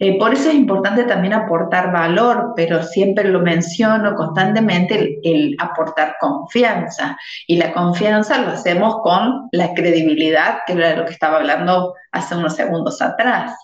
Eh, 0.00 0.18
por 0.18 0.34
eso 0.34 0.48
es 0.48 0.54
importante 0.54 1.04
también 1.04 1.34
aportar 1.34 1.92
valor, 1.92 2.52
pero 2.56 2.82
siempre 2.82 3.24
lo 3.24 3.40
menciono 3.40 4.14
constantemente, 4.14 5.20
el, 5.22 5.56
aportar 5.58 6.16
confianza. 6.20 7.16
Y 7.46 7.56
la 7.56 7.72
confianza 7.72 8.38
lo 8.38 8.48
hacemos 8.48 8.96
con 9.02 9.48
la 9.52 9.72
credibilidad, 9.72 10.58
que 10.66 10.72
era 10.72 10.96
lo 10.96 11.04
que 11.04 11.12
estaba 11.12 11.36
hablando 11.36 11.94
hace 12.12 12.34
unos 12.34 12.56
segundos 12.56 13.00
atrás. 13.00 13.54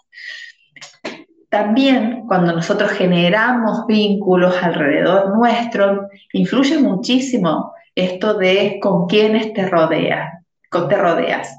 También 1.50 2.26
cuando 2.26 2.52
nosotros 2.52 2.92
generamos 2.92 3.86
vínculos 3.86 4.54
alrededor 4.62 5.36
nuestro, 5.36 6.08
influye 6.32 6.78
muchísimo 6.78 7.74
esto 7.94 8.34
de 8.34 8.78
con 8.80 9.06
quiénes 9.06 9.52
te 9.52 9.68
rodeas, 9.68 10.42
con 10.70 10.88
te 10.88 10.96
rodeas. 10.96 11.54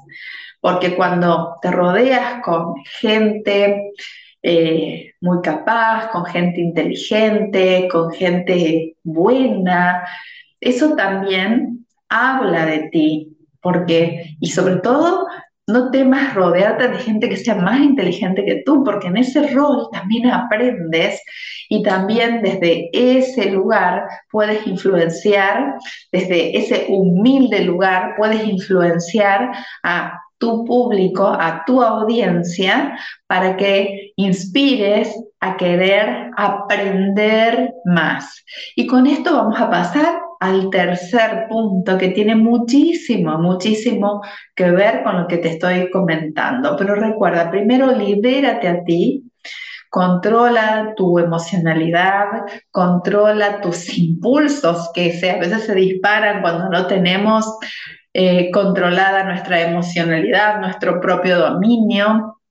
Porque 0.60 0.96
cuando 0.96 1.58
te 1.60 1.70
rodeas 1.70 2.42
con 2.42 2.74
gente 3.00 3.92
eh, 4.42 5.12
muy 5.20 5.40
capaz, 5.40 6.08
con 6.10 6.24
gente 6.24 6.60
inteligente, 6.60 7.88
con 7.90 8.10
gente 8.10 8.96
buena. 9.04 10.04
Eso 10.60 10.96
también 10.96 11.86
habla 12.08 12.66
de 12.66 12.88
ti, 12.90 13.36
porque, 13.60 14.36
y 14.40 14.50
sobre 14.50 14.76
todo, 14.76 15.26
no 15.66 15.90
temas 15.90 16.34
rodearte 16.34 16.88
de 16.88 16.98
gente 16.98 17.28
que 17.28 17.36
sea 17.36 17.54
más 17.54 17.80
inteligente 17.80 18.44
que 18.44 18.62
tú, 18.66 18.82
porque 18.84 19.08
en 19.08 19.16
ese 19.16 19.48
rol 19.48 19.88
también 19.92 20.30
aprendes 20.30 21.20
y 21.68 21.82
también 21.82 22.42
desde 22.42 22.90
ese 22.92 23.50
lugar 23.50 24.04
puedes 24.30 24.66
influenciar, 24.66 25.74
desde 26.10 26.56
ese 26.56 26.86
humilde 26.88 27.64
lugar 27.64 28.14
puedes 28.16 28.44
influenciar 28.44 29.52
a 29.84 30.18
tu 30.38 30.64
público, 30.64 31.28
a 31.28 31.62
tu 31.64 31.80
audiencia, 31.80 32.98
para 33.28 33.56
que 33.56 34.12
inspires 34.16 35.16
a 35.38 35.56
querer 35.56 36.30
aprender 36.36 37.72
más. 37.84 38.44
Y 38.74 38.88
con 38.88 39.06
esto 39.06 39.32
vamos 39.32 39.60
a 39.60 39.70
pasar 39.70 40.20
al 40.42 40.70
tercer 40.70 41.46
punto 41.48 41.96
que 41.96 42.08
tiene 42.08 42.34
muchísimo, 42.34 43.38
muchísimo 43.38 44.22
que 44.56 44.72
ver 44.72 45.04
con 45.04 45.22
lo 45.22 45.28
que 45.28 45.38
te 45.38 45.50
estoy 45.50 45.88
comentando. 45.90 46.74
Pero 46.76 46.96
recuerda, 46.96 47.48
primero 47.48 47.92
libérate 47.92 48.66
a 48.66 48.82
ti, 48.82 49.30
controla 49.88 50.94
tu 50.96 51.20
emocionalidad, 51.20 52.26
controla 52.72 53.60
tus 53.60 53.88
impulsos 53.96 54.90
que 54.92 55.12
a 55.30 55.38
veces 55.38 55.62
se 55.62 55.76
disparan 55.76 56.42
cuando 56.42 56.68
no 56.70 56.88
tenemos 56.88 57.46
eh, 58.12 58.50
controlada 58.50 59.22
nuestra 59.22 59.60
emocionalidad, 59.60 60.58
nuestro 60.58 61.00
propio 61.00 61.38
dominio. 61.38 62.41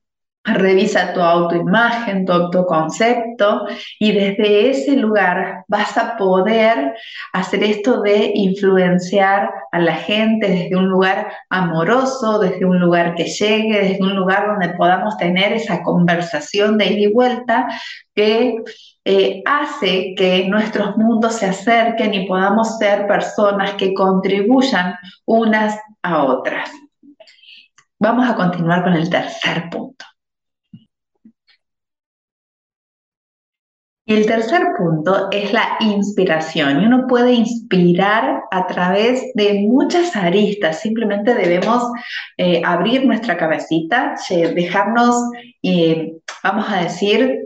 Revisa 0.44 1.12
tu 1.12 1.20
autoimagen, 1.20 2.26
tu 2.26 2.32
autoconcepto 2.32 3.64
y 4.00 4.10
desde 4.10 4.70
ese 4.70 4.96
lugar 4.96 5.64
vas 5.68 5.96
a 5.96 6.16
poder 6.16 6.94
hacer 7.32 7.62
esto 7.62 8.00
de 8.00 8.32
influenciar 8.34 9.50
a 9.70 9.78
la 9.78 9.94
gente 9.94 10.48
desde 10.48 10.74
un 10.74 10.88
lugar 10.88 11.32
amoroso, 11.48 12.40
desde 12.40 12.64
un 12.64 12.80
lugar 12.80 13.14
que 13.14 13.26
llegue, 13.26 13.82
desde 13.82 14.02
un 14.02 14.16
lugar 14.16 14.48
donde 14.48 14.70
podamos 14.70 15.16
tener 15.16 15.52
esa 15.52 15.80
conversación 15.84 16.76
de 16.76 16.86
ida 16.86 17.00
y 17.08 17.12
vuelta 17.12 17.68
que 18.12 18.56
eh, 19.04 19.42
hace 19.46 20.14
que 20.16 20.48
nuestros 20.48 20.96
mundos 20.96 21.36
se 21.36 21.46
acerquen 21.46 22.14
y 22.14 22.26
podamos 22.26 22.78
ser 22.78 23.06
personas 23.06 23.74
que 23.74 23.94
contribuyan 23.94 24.96
unas 25.24 25.78
a 26.02 26.24
otras. 26.24 26.68
Vamos 28.00 28.28
a 28.28 28.34
continuar 28.34 28.82
con 28.82 28.94
el 28.94 29.08
tercer 29.08 29.70
punto. 29.70 30.04
El 34.06 34.26
tercer 34.26 34.62
punto 34.76 35.28
es 35.30 35.52
la 35.52 35.76
inspiración. 35.80 36.82
Y 36.82 36.86
uno 36.86 37.06
puede 37.06 37.32
inspirar 37.32 38.42
a 38.50 38.66
través 38.66 39.32
de 39.34 39.64
muchas 39.68 40.16
aristas. 40.16 40.80
Simplemente 40.80 41.34
debemos 41.34 41.84
eh, 42.36 42.62
abrir 42.64 43.06
nuestra 43.06 43.36
cabecita, 43.36 44.14
dejarnos, 44.28 45.16
eh, 45.62 46.14
vamos 46.42 46.66
a 46.68 46.82
decir, 46.82 47.42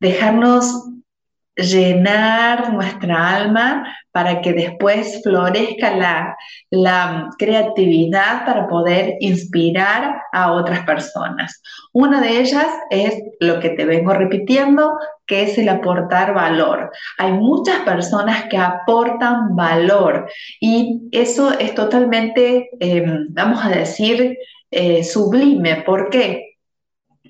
dejarnos 0.00 0.88
llenar 1.56 2.72
nuestra 2.72 3.36
alma 3.36 3.84
para 4.12 4.40
que 4.40 4.52
después 4.52 5.20
florezca 5.22 5.96
la, 5.96 6.36
la, 6.70 7.30
creatividad 7.36 8.46
para 8.46 8.68
poder 8.68 9.16
inspirar 9.20 10.22
a 10.32 10.52
otras 10.52 10.84
personas. 10.84 11.60
Una 11.92 12.20
de 12.20 12.40
ellas 12.40 12.68
es 12.90 13.14
lo 13.40 13.58
que 13.58 13.70
te 13.70 13.84
vengo 13.84 14.12
repitiendo, 14.14 14.96
que 15.28 15.42
es 15.42 15.58
el 15.58 15.68
aportar 15.68 16.34
valor. 16.34 16.90
Hay 17.18 17.32
muchas 17.32 17.80
personas 17.80 18.44
que 18.50 18.56
aportan 18.56 19.54
valor 19.54 20.28
y 20.60 21.02
eso 21.12 21.56
es 21.56 21.74
totalmente, 21.74 22.70
em, 22.80 23.28
vamos 23.30 23.64
a 23.64 23.68
decir, 23.68 24.36
eh, 24.70 25.04
sublime. 25.04 25.82
¿Por 25.86 26.10
qué? 26.10 26.56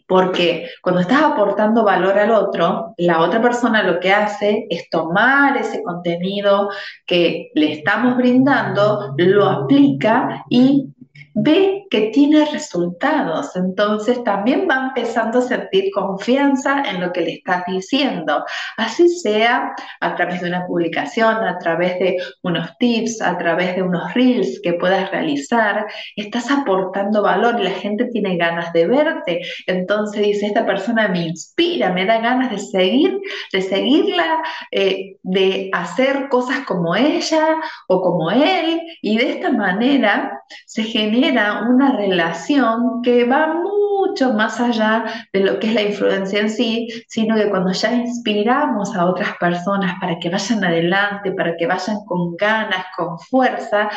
Porque 0.06 0.70
cuando 0.80 1.02
estás 1.02 1.22
aportando 1.22 1.84
valor 1.84 2.18
al 2.18 2.30
otro, 2.30 2.94
la 2.96 3.20
otra 3.20 3.42
persona 3.42 3.82
lo 3.82 4.00
que 4.00 4.10
hace 4.10 4.66
es 4.70 4.88
tomar 4.88 5.56
ese 5.58 5.82
contenido 5.82 6.70
que 7.04 7.50
le 7.54 7.72
estamos 7.72 8.16
brindando, 8.16 9.14
lo 9.18 9.44
aplica 9.44 10.44
y 10.48 10.94
ve 11.34 11.84
que 11.90 12.10
tiene 12.12 12.44
resultados, 12.46 13.54
entonces 13.56 14.22
también 14.24 14.66
va 14.68 14.88
empezando 14.88 15.38
a 15.38 15.42
sentir 15.42 15.90
confianza 15.94 16.82
en 16.82 17.00
lo 17.00 17.12
que 17.12 17.20
le 17.20 17.32
estás 17.34 17.64
diciendo, 17.66 18.44
así 18.76 19.08
sea 19.08 19.74
a 20.00 20.14
través 20.16 20.40
de 20.40 20.48
una 20.48 20.66
publicación, 20.66 21.36
a 21.36 21.58
través 21.58 21.98
de 21.98 22.16
unos 22.42 22.76
tips, 22.78 23.22
a 23.22 23.38
través 23.38 23.76
de 23.76 23.82
unos 23.82 24.12
reels 24.14 24.60
que 24.62 24.74
puedas 24.74 25.10
realizar, 25.10 25.86
estás 26.16 26.50
aportando 26.50 27.22
valor 27.22 27.58
y 27.60 27.64
la 27.64 27.70
gente 27.70 28.06
tiene 28.06 28.36
ganas 28.36 28.72
de 28.72 28.86
verte, 28.86 29.40
entonces 29.66 30.22
dice, 30.22 30.46
esta 30.46 30.66
persona 30.66 31.08
me 31.08 31.28
inspira, 31.28 31.92
me 31.92 32.04
da 32.04 32.18
ganas 32.18 32.50
de 32.50 32.58
seguir, 32.58 33.18
de 33.52 33.62
seguirla, 33.62 34.42
eh, 34.72 35.16
de 35.22 35.70
hacer 35.72 36.28
cosas 36.28 36.60
como 36.66 36.96
ella 36.96 37.56
o 37.86 38.00
como 38.02 38.30
él, 38.30 38.80
y 39.02 39.18
de 39.18 39.30
esta 39.30 39.50
manera 39.50 40.37
se 40.66 40.82
genera 40.84 41.62
una 41.68 41.96
relación 41.96 43.02
que 43.02 43.24
va 43.24 43.54
mucho 43.54 44.32
más 44.32 44.60
allá 44.60 45.04
de 45.32 45.40
lo 45.40 45.58
que 45.58 45.68
es 45.68 45.74
la 45.74 45.82
influencia 45.82 46.40
en 46.40 46.50
sí, 46.50 46.88
sino 47.08 47.36
que 47.36 47.50
cuando 47.50 47.72
ya 47.72 47.92
inspiramos 47.92 48.94
a 48.96 49.06
otras 49.06 49.36
personas 49.38 49.94
para 50.00 50.18
que 50.18 50.30
vayan 50.30 50.64
adelante, 50.64 51.32
para 51.32 51.56
que 51.56 51.66
vayan 51.66 51.98
con 52.06 52.36
ganas, 52.36 52.86
con 52.96 53.18
fuerza, 53.18 53.90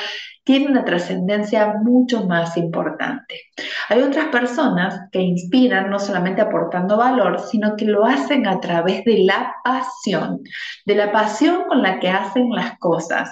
tiene 0.43 0.67
una 0.67 0.83
trascendencia 0.83 1.75
mucho 1.83 2.25
más 2.25 2.57
importante. 2.57 3.39
Hay 3.89 4.01
otras 4.01 4.27
personas 4.27 4.99
que 5.11 5.19
inspiran 5.19 5.89
no 5.89 5.99
solamente 5.99 6.41
aportando 6.41 6.97
valor, 6.97 7.39
sino 7.39 7.75
que 7.75 7.85
lo 7.85 8.05
hacen 8.05 8.47
a 8.47 8.59
través 8.59 9.03
de 9.05 9.19
la 9.25 9.55
pasión, 9.63 10.39
de 10.85 10.95
la 10.95 11.11
pasión 11.11 11.63
con 11.67 11.81
la 11.81 11.99
que 11.99 12.09
hacen 12.09 12.49
las 12.51 12.77
cosas. 12.79 13.29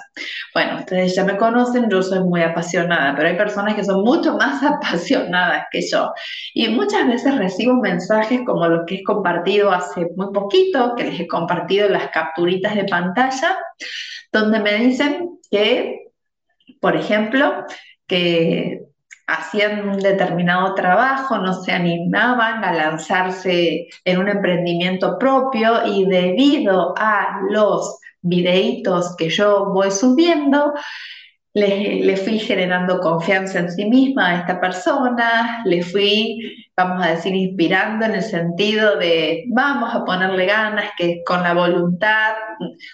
Bueno, 0.54 0.78
ustedes 0.78 1.14
ya 1.14 1.24
me 1.24 1.36
conocen, 1.36 1.88
yo 1.90 2.02
soy 2.02 2.20
muy 2.20 2.42
apasionada, 2.42 3.14
pero 3.16 3.28
hay 3.28 3.36
personas 3.36 3.74
que 3.74 3.84
son 3.84 4.02
mucho 4.02 4.36
más 4.36 4.62
apasionadas 4.62 5.64
que 5.70 5.80
yo. 5.90 6.12
Y 6.54 6.68
muchas 6.68 7.06
veces 7.06 7.36
recibo 7.38 7.74
mensajes 7.74 8.40
como 8.46 8.66
los 8.68 8.86
que 8.86 8.96
he 8.96 9.02
compartido 9.02 9.70
hace 9.70 10.06
muy 10.16 10.32
poquito, 10.32 10.94
que 10.96 11.04
les 11.04 11.20
he 11.20 11.26
compartido 11.26 11.88
las 11.88 12.08
capturitas 12.08 12.74
de 12.74 12.84
pantalla, 12.84 13.58
donde 14.32 14.60
me 14.60 14.74
dicen 14.74 15.38
que 15.50 16.10
por 16.80 16.96
ejemplo, 16.96 17.64
que 18.06 18.80
hacían 19.30 19.88
un 19.88 19.98
determinado 19.98 20.74
trabajo, 20.74 21.38
no 21.38 21.54
se 21.62 21.72
animaban 21.72 22.64
a 22.64 22.72
lanzarse 22.72 23.88
en 24.04 24.18
un 24.18 24.28
emprendimiento 24.28 25.18
propio 25.18 25.86
y 25.86 26.04
debido 26.04 26.94
a 26.98 27.40
los 27.48 27.98
videitos 28.22 29.14
que 29.16 29.30
yo 29.30 29.66
voy 29.72 29.90
subiendo, 29.90 30.74
le, 31.54 32.00
le, 32.04 32.16
fui 32.16 32.38
generando 32.38 33.00
confianza 33.00 33.60
en 33.60 33.70
sí 33.70 33.84
misma 33.84 34.28
a 34.28 34.38
esta 34.40 34.60
persona, 34.60 35.62
le 35.64 35.82
fui 35.82 36.38
vamos 36.84 37.04
a 37.04 37.10
decir, 37.10 37.34
inspirando 37.34 38.06
en 38.06 38.14
el 38.14 38.22
sentido 38.22 38.96
de 38.96 39.44
vamos 39.48 39.94
a 39.94 40.04
ponerle 40.04 40.46
ganas, 40.46 40.90
que 40.96 41.22
con 41.26 41.42
la 41.42 41.52
voluntad, 41.52 42.32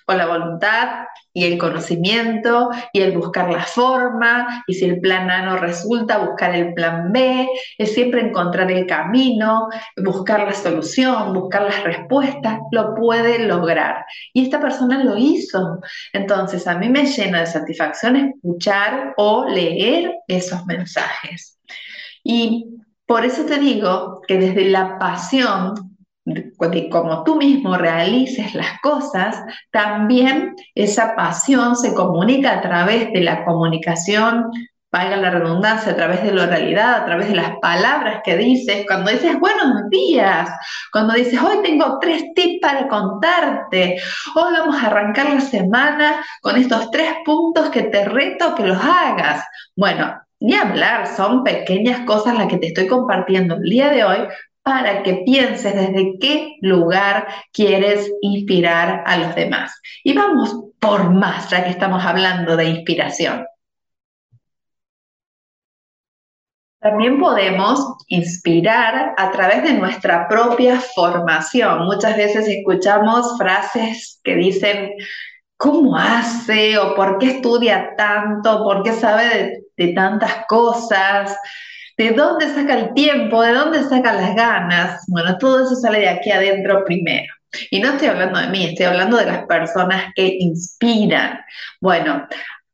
con 0.04 0.18
la 0.18 0.26
voluntad 0.26 1.04
y 1.32 1.44
el 1.44 1.56
conocimiento 1.56 2.70
y 2.92 3.00
el 3.02 3.16
buscar 3.16 3.48
la 3.50 3.62
forma, 3.62 4.64
y 4.66 4.74
si 4.74 4.86
el 4.86 5.00
plan 5.00 5.30
A 5.30 5.42
no 5.42 5.56
resulta, 5.56 6.18
buscar 6.18 6.54
el 6.54 6.74
plan 6.74 7.12
B, 7.12 7.48
es 7.78 7.94
siempre 7.94 8.22
encontrar 8.22 8.70
el 8.72 8.86
camino, 8.86 9.68
buscar 9.96 10.44
la 10.44 10.52
solución, 10.52 11.32
buscar 11.32 11.62
las 11.62 11.84
respuestas, 11.84 12.58
lo 12.72 12.94
puede 12.94 13.38
lograr. 13.46 14.04
Y 14.32 14.44
esta 14.44 14.60
persona 14.60 15.04
lo 15.04 15.16
hizo. 15.16 15.80
Entonces, 16.12 16.66
a 16.66 16.76
mí 16.76 16.88
me 16.88 17.06
llena 17.06 17.40
de 17.40 17.46
satisfacción 17.46 18.16
escuchar 18.16 19.14
o 19.16 19.46
leer 19.48 20.12
esos 20.26 20.66
mensajes. 20.66 21.58
Y 22.24 22.66
por 23.06 23.24
eso 23.24 23.44
te 23.44 23.58
digo 23.58 24.20
que 24.26 24.38
desde 24.38 24.68
la 24.68 24.98
pasión 24.98 25.96
de 26.26 26.88
como 26.90 27.22
tú 27.22 27.36
mismo 27.36 27.76
realices 27.76 28.54
las 28.54 28.80
cosas, 28.80 29.42
también 29.70 30.56
esa 30.74 31.14
pasión 31.14 31.76
se 31.76 31.94
comunica 31.94 32.54
a 32.54 32.60
través 32.60 33.12
de 33.12 33.20
la 33.20 33.44
comunicación, 33.44 34.50
valga 34.90 35.16
la 35.16 35.30
redundancia, 35.30 35.92
a 35.92 35.96
través 35.96 36.24
de 36.24 36.32
la 36.32 36.44
oralidad, 36.44 36.94
a 36.96 37.04
través 37.04 37.28
de 37.28 37.36
las 37.36 37.56
palabras 37.60 38.22
que 38.24 38.36
dices, 38.36 38.84
cuando 38.88 39.12
dices 39.12 39.38
buenos 39.38 39.88
días, 39.88 40.50
cuando 40.90 41.14
dices 41.14 41.40
hoy 41.40 41.62
tengo 41.62 41.98
tres 42.00 42.24
tips 42.34 42.58
para 42.60 42.88
contarte, 42.88 44.00
hoy 44.34 44.52
vamos 44.52 44.82
a 44.82 44.86
arrancar 44.86 45.30
la 45.30 45.40
semana 45.40 46.24
con 46.40 46.56
estos 46.56 46.90
tres 46.90 47.12
puntos 47.24 47.70
que 47.70 47.82
te 47.82 48.04
reto 48.04 48.54
que 48.56 48.66
los 48.66 48.78
hagas. 48.82 49.44
Bueno, 49.76 50.25
ni 50.40 50.54
hablar, 50.54 51.06
son 51.16 51.44
pequeñas 51.44 52.00
cosas 52.00 52.36
las 52.36 52.48
que 52.48 52.58
te 52.58 52.68
estoy 52.68 52.86
compartiendo 52.86 53.56
el 53.56 53.62
día 53.62 53.90
de 53.90 54.04
hoy 54.04 54.18
para 54.62 55.02
que 55.02 55.22
pienses 55.24 55.74
desde 55.74 56.18
qué 56.20 56.56
lugar 56.60 57.28
quieres 57.52 58.10
inspirar 58.20 59.04
a 59.06 59.16
los 59.18 59.34
demás. 59.34 59.80
Y 60.02 60.12
vamos 60.12 60.56
por 60.80 61.10
más, 61.12 61.48
ya 61.50 61.64
que 61.64 61.70
estamos 61.70 62.04
hablando 62.04 62.56
de 62.56 62.64
inspiración. 62.64 63.46
También 66.80 67.18
podemos 67.18 67.96
inspirar 68.08 69.14
a 69.16 69.30
través 69.30 69.62
de 69.62 69.74
nuestra 69.74 70.28
propia 70.28 70.80
formación. 70.80 71.84
Muchas 71.86 72.16
veces 72.16 72.46
escuchamos 72.46 73.38
frases 73.38 74.20
que 74.22 74.34
dicen, 74.36 74.90
¿cómo 75.56 75.96
hace? 75.96 76.78
¿O 76.78 76.94
por 76.94 77.18
qué 77.18 77.36
estudia 77.36 77.94
tanto? 77.96 78.62
¿Por 78.62 78.82
qué 78.82 78.92
sabe 78.92 79.28
de, 79.28 79.65
tantas 79.94 80.46
cosas? 80.48 81.36
¿De 81.96 82.10
dónde 82.10 82.48
saca 82.48 82.78
el 82.78 82.94
tiempo? 82.94 83.42
¿De 83.42 83.54
dónde 83.54 83.82
saca 83.84 84.12
las 84.12 84.34
ganas? 84.34 85.04
Bueno, 85.08 85.38
todo 85.38 85.64
eso 85.64 85.74
sale 85.76 86.00
de 86.00 86.08
aquí 86.08 86.30
adentro 86.30 86.84
primero. 86.84 87.32
Y 87.70 87.80
no 87.80 87.92
estoy 87.92 88.08
hablando 88.08 88.38
de 88.38 88.48
mí, 88.48 88.64
estoy 88.66 88.86
hablando 88.86 89.16
de 89.16 89.26
las 89.26 89.46
personas 89.46 90.12
que 90.14 90.26
inspiran. 90.40 91.40
Bueno, 91.80 92.26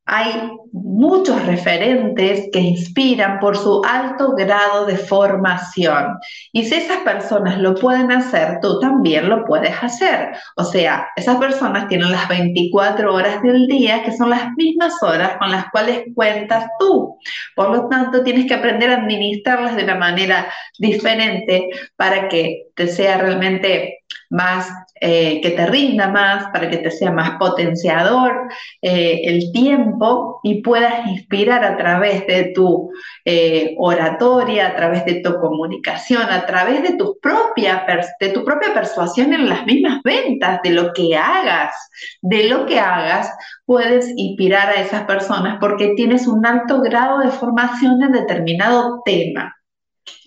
hay 0.05 0.51
muchos 0.73 1.47
referentes 1.47 2.49
que 2.53 2.59
inspiran 2.59 3.39
por 3.39 3.57
su 3.57 3.83
alto 3.85 4.35
grado 4.35 4.85
de 4.85 4.97
formación. 4.97 6.19
Y 6.53 6.65
si 6.65 6.75
esas 6.75 6.99
personas 6.99 7.59
lo 7.59 7.75
pueden 7.75 8.11
hacer, 8.11 8.59
tú 8.61 8.81
también 8.81 9.29
lo 9.29 9.45
puedes 9.45 9.81
hacer. 9.81 10.33
O 10.57 10.65
sea, 10.65 11.09
esas 11.15 11.37
personas 11.37 11.89
tienen 11.89 12.11
las 12.11 12.29
24 12.29 13.15
horas 13.15 13.43
del 13.43 13.67
día, 13.67 14.03
que 14.03 14.17
son 14.17 14.31
las 14.31 14.51
mismas 14.57 15.01
horas 15.03 15.37
con 15.39 15.51
las 15.51 15.71
cuales 15.71 16.03
cuentas 16.15 16.67
tú. 16.81 17.17
Por 17.55 17.71
lo 17.71 17.89
tanto, 17.89 18.25
tienes 18.25 18.47
que 18.47 18.55
aprender 18.55 18.91
a 18.91 18.97
administrarlas 18.97 19.77
de 19.77 19.85
una 19.85 19.95
manera 19.95 20.53
diferente 20.79 21.69
para 21.97 22.29
que 22.29 22.65
te 22.75 22.89
sea 22.89 23.19
realmente 23.19 23.99
más, 24.31 24.69
eh, 25.05 25.41
que 25.43 25.51
te 25.51 25.67
rinda 25.67 26.07
más, 26.07 26.45
para 26.53 26.71
que 26.71 26.77
te 26.77 26.93
sea 26.93 27.11
más 27.11 27.33
potenciador 27.37 28.47
eh, 28.81 29.23
el 29.25 29.51
tiempo 29.51 30.39
y 30.45 30.63
puedas 30.63 31.09
inspirar 31.09 31.65
a 31.65 31.77
través 31.77 32.25
de 32.29 32.53
tu 32.55 32.93
eh, 33.25 33.75
oratoria, 33.79 34.69
a 34.69 34.77
través 34.77 35.05
de 35.05 35.15
tu 35.15 35.41
comunicación, 35.41 36.23
a 36.23 36.47
través 36.47 36.85
de 36.85 36.97
tu, 36.97 37.19
propia, 37.21 37.85
de 38.21 38.29
tu 38.29 38.45
propia 38.45 38.73
persuasión 38.73 39.33
en 39.33 39.49
las 39.49 39.67
mismas 39.67 40.05
ventas, 40.05 40.61
de 40.63 40.71
lo 40.71 40.93
que 40.93 41.17
hagas, 41.17 41.75
de 42.21 42.49
lo 42.49 42.65
que 42.65 42.79
hagas, 42.79 43.29
puedes 43.67 44.09
inspirar 44.15 44.69
a 44.69 44.81
esas 44.81 45.03
personas 45.03 45.57
porque 45.59 45.95
tienes 45.97 46.29
un 46.29 46.47
alto 46.47 46.81
grado 46.81 47.19
de 47.19 47.33
formación 47.33 48.01
en 48.05 48.13
determinado 48.13 49.03
tema. 49.05 49.53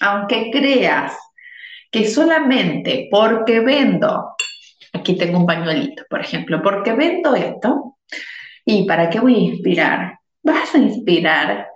Aunque 0.01 0.51
creas 0.51 1.17
que 1.89 2.09
solamente 2.09 3.07
porque 3.09 3.61
vendo, 3.61 4.35
aquí 4.95 5.17
tengo 5.17 5.39
un 5.39 5.45
pañuelito, 5.45 6.03
por 6.09 6.21
ejemplo, 6.21 6.61
porque 6.61 6.93
vendo 6.93 7.35
esto, 7.35 7.97
¿y 8.65 8.85
para 8.85 9.09
qué 9.09 9.19
voy 9.19 9.35
a 9.35 9.39
inspirar? 9.39 10.19
Vas 10.43 10.73
a 10.75 10.77
inspirar 10.77 11.67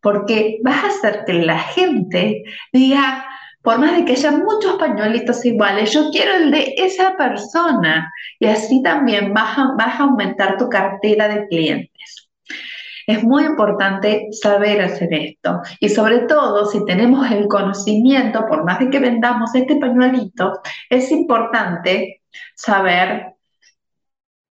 porque 0.00 0.58
vas 0.62 0.84
a 0.84 0.88
hacer 0.88 1.24
que 1.26 1.32
la 1.32 1.58
gente 1.58 2.44
diga, 2.72 3.26
por 3.60 3.78
más 3.78 3.96
de 3.96 4.04
que 4.04 4.12
haya 4.12 4.30
muchos 4.30 4.76
pañuelitos 4.78 5.44
iguales, 5.44 5.92
yo 5.92 6.10
quiero 6.12 6.36
el 6.36 6.52
de 6.52 6.74
esa 6.76 7.16
persona. 7.16 8.12
Y 8.38 8.46
así 8.46 8.80
también 8.82 9.34
vas 9.34 9.58
a, 9.58 9.72
vas 9.76 9.98
a 9.98 10.04
aumentar 10.04 10.58
tu 10.58 10.68
cartera 10.68 11.26
de 11.26 11.48
clientes. 11.48 12.28
Es 13.08 13.24
muy 13.24 13.44
importante 13.44 14.28
saber 14.30 14.80
hacer 14.80 15.12
esto 15.12 15.60
y 15.80 15.88
sobre 15.88 16.20
todo 16.20 16.66
si 16.66 16.84
tenemos 16.84 17.28
el 17.30 17.48
conocimiento, 17.48 18.46
por 18.46 18.64
más 18.64 18.80
de 18.80 18.90
que 18.90 18.98
vendamos 18.98 19.54
este 19.54 19.76
pañuelito, 19.76 20.60
es 20.88 21.10
importante 21.10 22.22
saber 22.54 23.36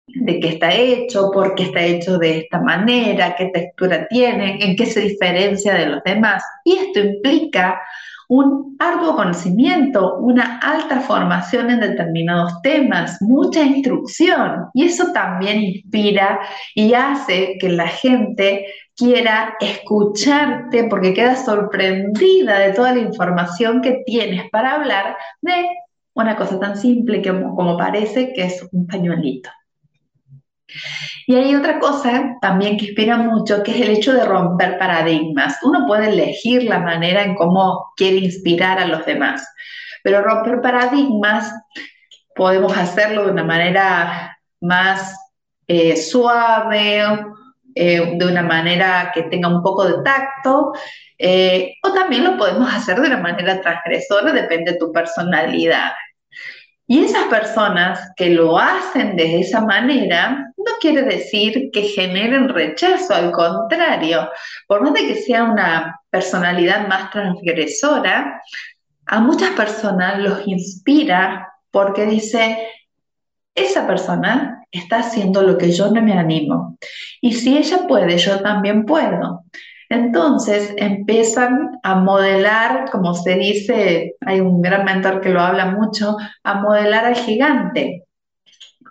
de 0.07 0.39
qué 0.39 0.49
está 0.49 0.73
hecho, 0.73 1.31
por 1.31 1.55
qué 1.55 1.63
está 1.63 1.81
hecho 1.81 2.17
de 2.17 2.39
esta 2.39 2.59
manera, 2.59 3.35
qué 3.35 3.45
textura 3.45 4.07
tiene, 4.07 4.63
en 4.63 4.75
qué 4.75 4.85
se 4.85 5.01
diferencia 5.01 5.73
de 5.73 5.87
los 5.87 6.03
demás. 6.03 6.43
Y 6.63 6.77
esto 6.77 6.99
implica 6.99 7.81
un 8.29 8.75
arduo 8.79 9.15
conocimiento, 9.15 10.17
una 10.17 10.59
alta 10.59 11.01
formación 11.01 11.69
en 11.69 11.79
determinados 11.79 12.61
temas, 12.61 13.21
mucha 13.21 13.61
instrucción. 13.61 14.69
Y 14.73 14.85
eso 14.85 15.11
también 15.13 15.61
inspira 15.61 16.39
y 16.75 16.93
hace 16.93 17.57
que 17.59 17.69
la 17.69 17.87
gente 17.87 18.65
quiera 18.95 19.55
escucharte 19.59 20.85
porque 20.85 21.13
queda 21.13 21.35
sorprendida 21.35 22.59
de 22.59 22.73
toda 22.73 22.93
la 22.93 22.99
información 22.99 23.81
que 23.81 24.03
tienes 24.05 24.49
para 24.51 24.75
hablar 24.75 25.17
de 25.41 25.65
una 26.13 26.35
cosa 26.35 26.59
tan 26.59 26.77
simple 26.77 27.21
como, 27.21 27.55
como 27.55 27.77
parece 27.77 28.33
que 28.33 28.45
es 28.45 28.67
un 28.71 28.87
pañuelito. 28.87 29.49
Y 31.27 31.35
hay 31.35 31.55
otra 31.55 31.79
cosa 31.79 32.37
también 32.41 32.77
que 32.77 32.85
inspira 32.85 33.17
mucho, 33.17 33.63
que 33.63 33.71
es 33.71 33.81
el 33.81 33.89
hecho 33.91 34.13
de 34.13 34.25
romper 34.25 34.77
paradigmas. 34.77 35.57
Uno 35.63 35.85
puede 35.87 36.09
elegir 36.09 36.63
la 36.63 36.79
manera 36.79 37.23
en 37.23 37.35
cómo 37.35 37.93
quiere 37.95 38.17
inspirar 38.17 38.79
a 38.79 38.87
los 38.87 39.05
demás, 39.05 39.47
pero 40.03 40.21
romper 40.21 40.61
paradigmas 40.61 41.53
podemos 42.35 42.75
hacerlo 42.75 43.25
de 43.25 43.31
una 43.31 43.43
manera 43.43 44.37
más 44.59 45.15
eh, 45.67 45.95
suave, 45.95 47.03
eh, 47.75 48.13
de 48.15 48.25
una 48.25 48.43
manera 48.43 49.11
que 49.13 49.23
tenga 49.23 49.47
un 49.47 49.63
poco 49.63 49.85
de 49.85 50.03
tacto, 50.03 50.73
eh, 51.17 51.75
o 51.83 51.93
también 51.93 52.23
lo 52.23 52.37
podemos 52.37 52.73
hacer 52.73 52.99
de 52.99 53.07
una 53.07 53.17
manera 53.17 53.61
transgresora, 53.61 54.31
depende 54.31 54.73
de 54.73 54.77
tu 54.77 54.91
personalidad. 54.91 55.91
Y 56.85 57.05
esas 57.05 57.23
personas 57.25 58.11
que 58.17 58.29
lo 58.29 58.59
hacen 58.59 59.15
de 59.15 59.39
esa 59.39 59.61
manera 59.61 60.51
no 60.57 60.71
quiere 60.81 61.03
decir 61.03 61.69
que 61.71 61.83
generen 61.83 62.49
rechazo, 62.49 63.13
al 63.13 63.31
contrario, 63.31 64.29
por 64.67 64.81
más 64.81 64.93
de 64.93 65.07
que 65.07 65.15
sea 65.15 65.43
una 65.45 65.99
personalidad 66.09 66.87
más 66.87 67.09
transgresora, 67.09 68.41
a 69.05 69.19
muchas 69.19 69.51
personas 69.51 70.19
los 70.19 70.45
inspira 70.47 71.53
porque 71.71 72.05
dice, 72.05 72.67
esa 73.55 73.87
persona 73.87 74.52
está 74.73 74.99
haciendo 74.99 75.43
lo 75.43 75.57
que 75.57 75.71
yo 75.71 75.89
no 75.91 76.01
me 76.01 76.13
animo. 76.13 76.77
Y 77.21 77.33
si 77.33 77.57
ella 77.57 77.87
puede, 77.87 78.17
yo 78.17 78.41
también 78.41 78.85
puedo. 78.85 79.45
Entonces 79.89 80.73
empiezan 80.77 81.79
a 81.83 81.95
modelar, 81.95 82.89
como 82.91 83.13
se 83.13 83.35
dice, 83.35 84.15
hay 84.21 84.41
un 84.41 84.61
gran 84.61 84.85
mentor 84.85 85.21
que 85.21 85.29
lo 85.29 85.39
habla 85.39 85.67
mucho, 85.67 86.17
a 86.43 86.55
modelar 86.55 87.05
al 87.05 87.15
gigante. 87.15 88.03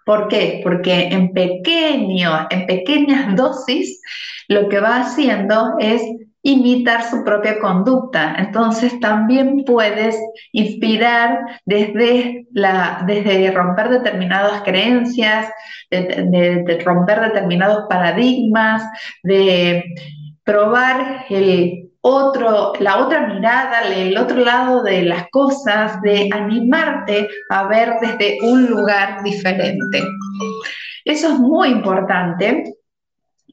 ¿Por 0.04 0.28
qué? 0.28 0.60
Porque 0.62 1.08
en 1.08 1.32
pequeño, 1.32 2.46
en 2.48 2.66
pequeñas 2.66 3.34
dosis, 3.36 4.00
lo 4.48 4.68
que 4.68 4.80
va 4.80 5.00
haciendo 5.00 5.74
es 5.80 6.02
imitar 6.42 7.04
su 7.04 7.24
propia 7.24 7.58
conducta. 7.60 8.34
Entonces 8.38 8.98
también 9.00 9.64
puedes 9.64 10.16
inspirar 10.52 11.38
desde, 11.64 12.46
la, 12.52 13.04
desde 13.06 13.50
romper 13.52 13.88
determinadas 13.90 14.62
creencias, 14.62 15.48
de 15.90 16.82
romper 16.84 17.20
determinados 17.20 17.86
paradigmas, 17.88 18.82
de 19.22 19.84
probar 20.44 21.26
el 21.30 21.90
otro, 22.02 22.72
la 22.80 22.98
otra 22.98 23.28
mirada, 23.28 23.82
el 23.82 24.18
otro 24.18 24.44
lado 24.44 24.82
de 24.82 25.02
las 25.02 25.28
cosas, 25.30 26.02
de 26.02 26.28
animarte 26.32 27.28
a 27.48 27.68
ver 27.68 27.94
desde 28.00 28.38
un 28.42 28.66
lugar 28.66 29.22
diferente. 29.22 30.02
Eso 31.04 31.28
es 31.28 31.38
muy 31.38 31.68
importante 31.68 32.64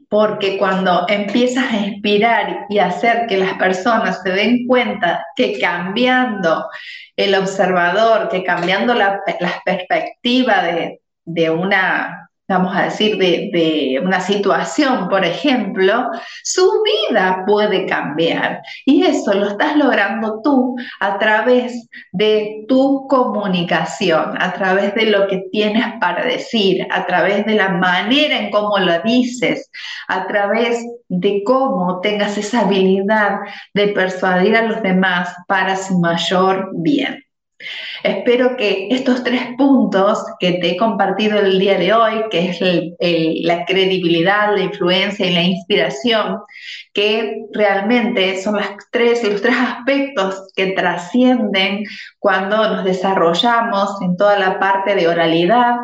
porque 0.10 0.58
cuando 0.58 1.06
empiezas 1.08 1.72
a 1.72 1.78
inspirar 1.78 2.66
y 2.68 2.80
hacer 2.80 3.28
que 3.28 3.38
las 3.38 3.54
personas 3.54 4.22
se 4.24 4.32
den 4.32 4.66
cuenta 4.66 5.24
que 5.36 5.60
cambiando 5.60 6.68
el 7.16 7.36
observador, 7.36 8.28
que 8.30 8.44
cambiando 8.44 8.96
la, 8.96 9.22
perspectiva 9.64 10.64
de, 10.64 11.02
de 11.26 11.50
una 11.52 12.29
vamos 12.50 12.76
a 12.76 12.86
decir, 12.86 13.18
de, 13.18 14.02
una 14.04 14.20
situación, 14.20 15.08
por 15.08 15.24
ejemplo, 15.24 16.10
su 16.44 16.68
vida 16.84 17.44
puede 17.46 17.86
cambiar. 17.86 18.62
Y 18.86 19.04
eso 19.04 19.34
lo 19.36 19.50
estás 19.50 19.76
logrando 19.76 20.42
tú 20.44 20.76
a 21.00 21.20
través 21.20 21.88
de 22.12 22.66
tu 22.68 23.08
comunicación, 23.08 24.42
a 24.42 24.52
través 24.54 24.96
de 24.96 25.06
lo 25.06 25.28
que 25.28 25.44
tienes 25.52 25.86
para 26.02 26.26
decir, 26.26 26.88
a 26.92 27.06
través 27.06 27.46
de 27.46 27.54
la 27.54 27.70
manera 27.70 28.40
en 28.40 28.50
cómo 28.50 28.80
lo 28.80 29.00
dices, 29.04 29.70
a 30.08 30.26
través 30.26 30.84
de 31.08 31.44
cómo 31.46 32.02
tengas 32.02 32.36
esa 32.38 32.62
habilidad 32.62 33.38
de 33.76 33.90
persuadir 33.90 34.58
a 34.58 34.64
los 34.64 34.82
demás 34.82 35.30
para 35.48 35.76
su 35.76 36.00
mayor 36.00 36.72
bien. 36.74 37.29
Espero 38.04 38.56
que 38.56 38.88
estos 38.90 39.24
tres 39.24 39.42
puntos 39.58 40.24
que 40.40 40.54
te 40.54 40.72
he 40.72 40.78
compartido 40.78 41.40
el 41.40 41.60
día 41.60 41.78
de 41.78 41.94
hoy, 41.94 42.24
que 42.32 42.50
es 42.50 42.60
la 43.44 43.66
credibilidad, 43.66 44.56
la 44.56 44.64
influencia 44.64 45.26
y 45.26 45.34
la 45.34 45.44
inspiración, 45.44 46.40
que 46.94 47.36
realmente 47.52 48.42
son 48.42 48.56
los 48.56 48.66
tres 48.92 49.22
aspectos 49.24 50.52
que 50.56 50.72
trascienden 50.72 51.84
cuando 52.18 52.58
nos 52.58 52.86
desarrollamos 52.86 54.02
en 54.02 54.16
toda 54.16 54.40
la 54.40 54.60
parte 54.60 54.96
de 54.96 55.08
oralidad, 55.08 55.76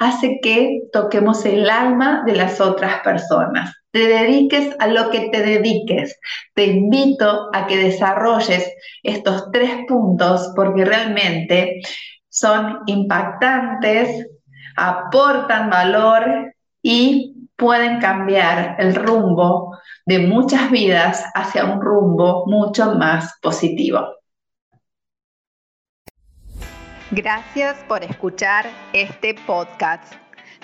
hace 0.00 0.38
que 0.42 0.82
toquemos 0.92 1.44
el 1.46 1.68
alma 1.70 2.24
de 2.26 2.36
las 2.36 2.60
otras 2.60 3.00
personas 3.00 3.81
te 3.92 4.08
dediques 4.08 4.74
a 4.78 4.88
lo 4.88 5.10
que 5.10 5.28
te 5.28 5.42
dediques. 5.42 6.18
Te 6.54 6.64
invito 6.66 7.50
a 7.52 7.66
que 7.66 7.76
desarrolles 7.76 8.72
estos 9.02 9.50
tres 9.52 9.70
puntos 9.86 10.50
porque 10.56 10.84
realmente 10.84 11.82
son 12.28 12.80
impactantes, 12.86 14.26
aportan 14.76 15.70
valor 15.70 16.54
y 16.82 17.34
pueden 17.54 18.00
cambiar 18.00 18.76
el 18.78 18.94
rumbo 18.94 19.78
de 20.06 20.18
muchas 20.20 20.70
vidas 20.70 21.24
hacia 21.34 21.64
un 21.64 21.80
rumbo 21.80 22.46
mucho 22.46 22.94
más 22.94 23.38
positivo. 23.40 24.16
Gracias 27.10 27.76
por 27.86 28.02
escuchar 28.02 28.66
este 28.94 29.34
podcast. 29.46 30.14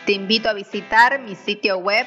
Te 0.07 0.13
invito 0.13 0.49
a 0.49 0.55
visitar 0.55 1.21
mi 1.21 1.35
sitio 1.35 1.77
web 1.77 2.07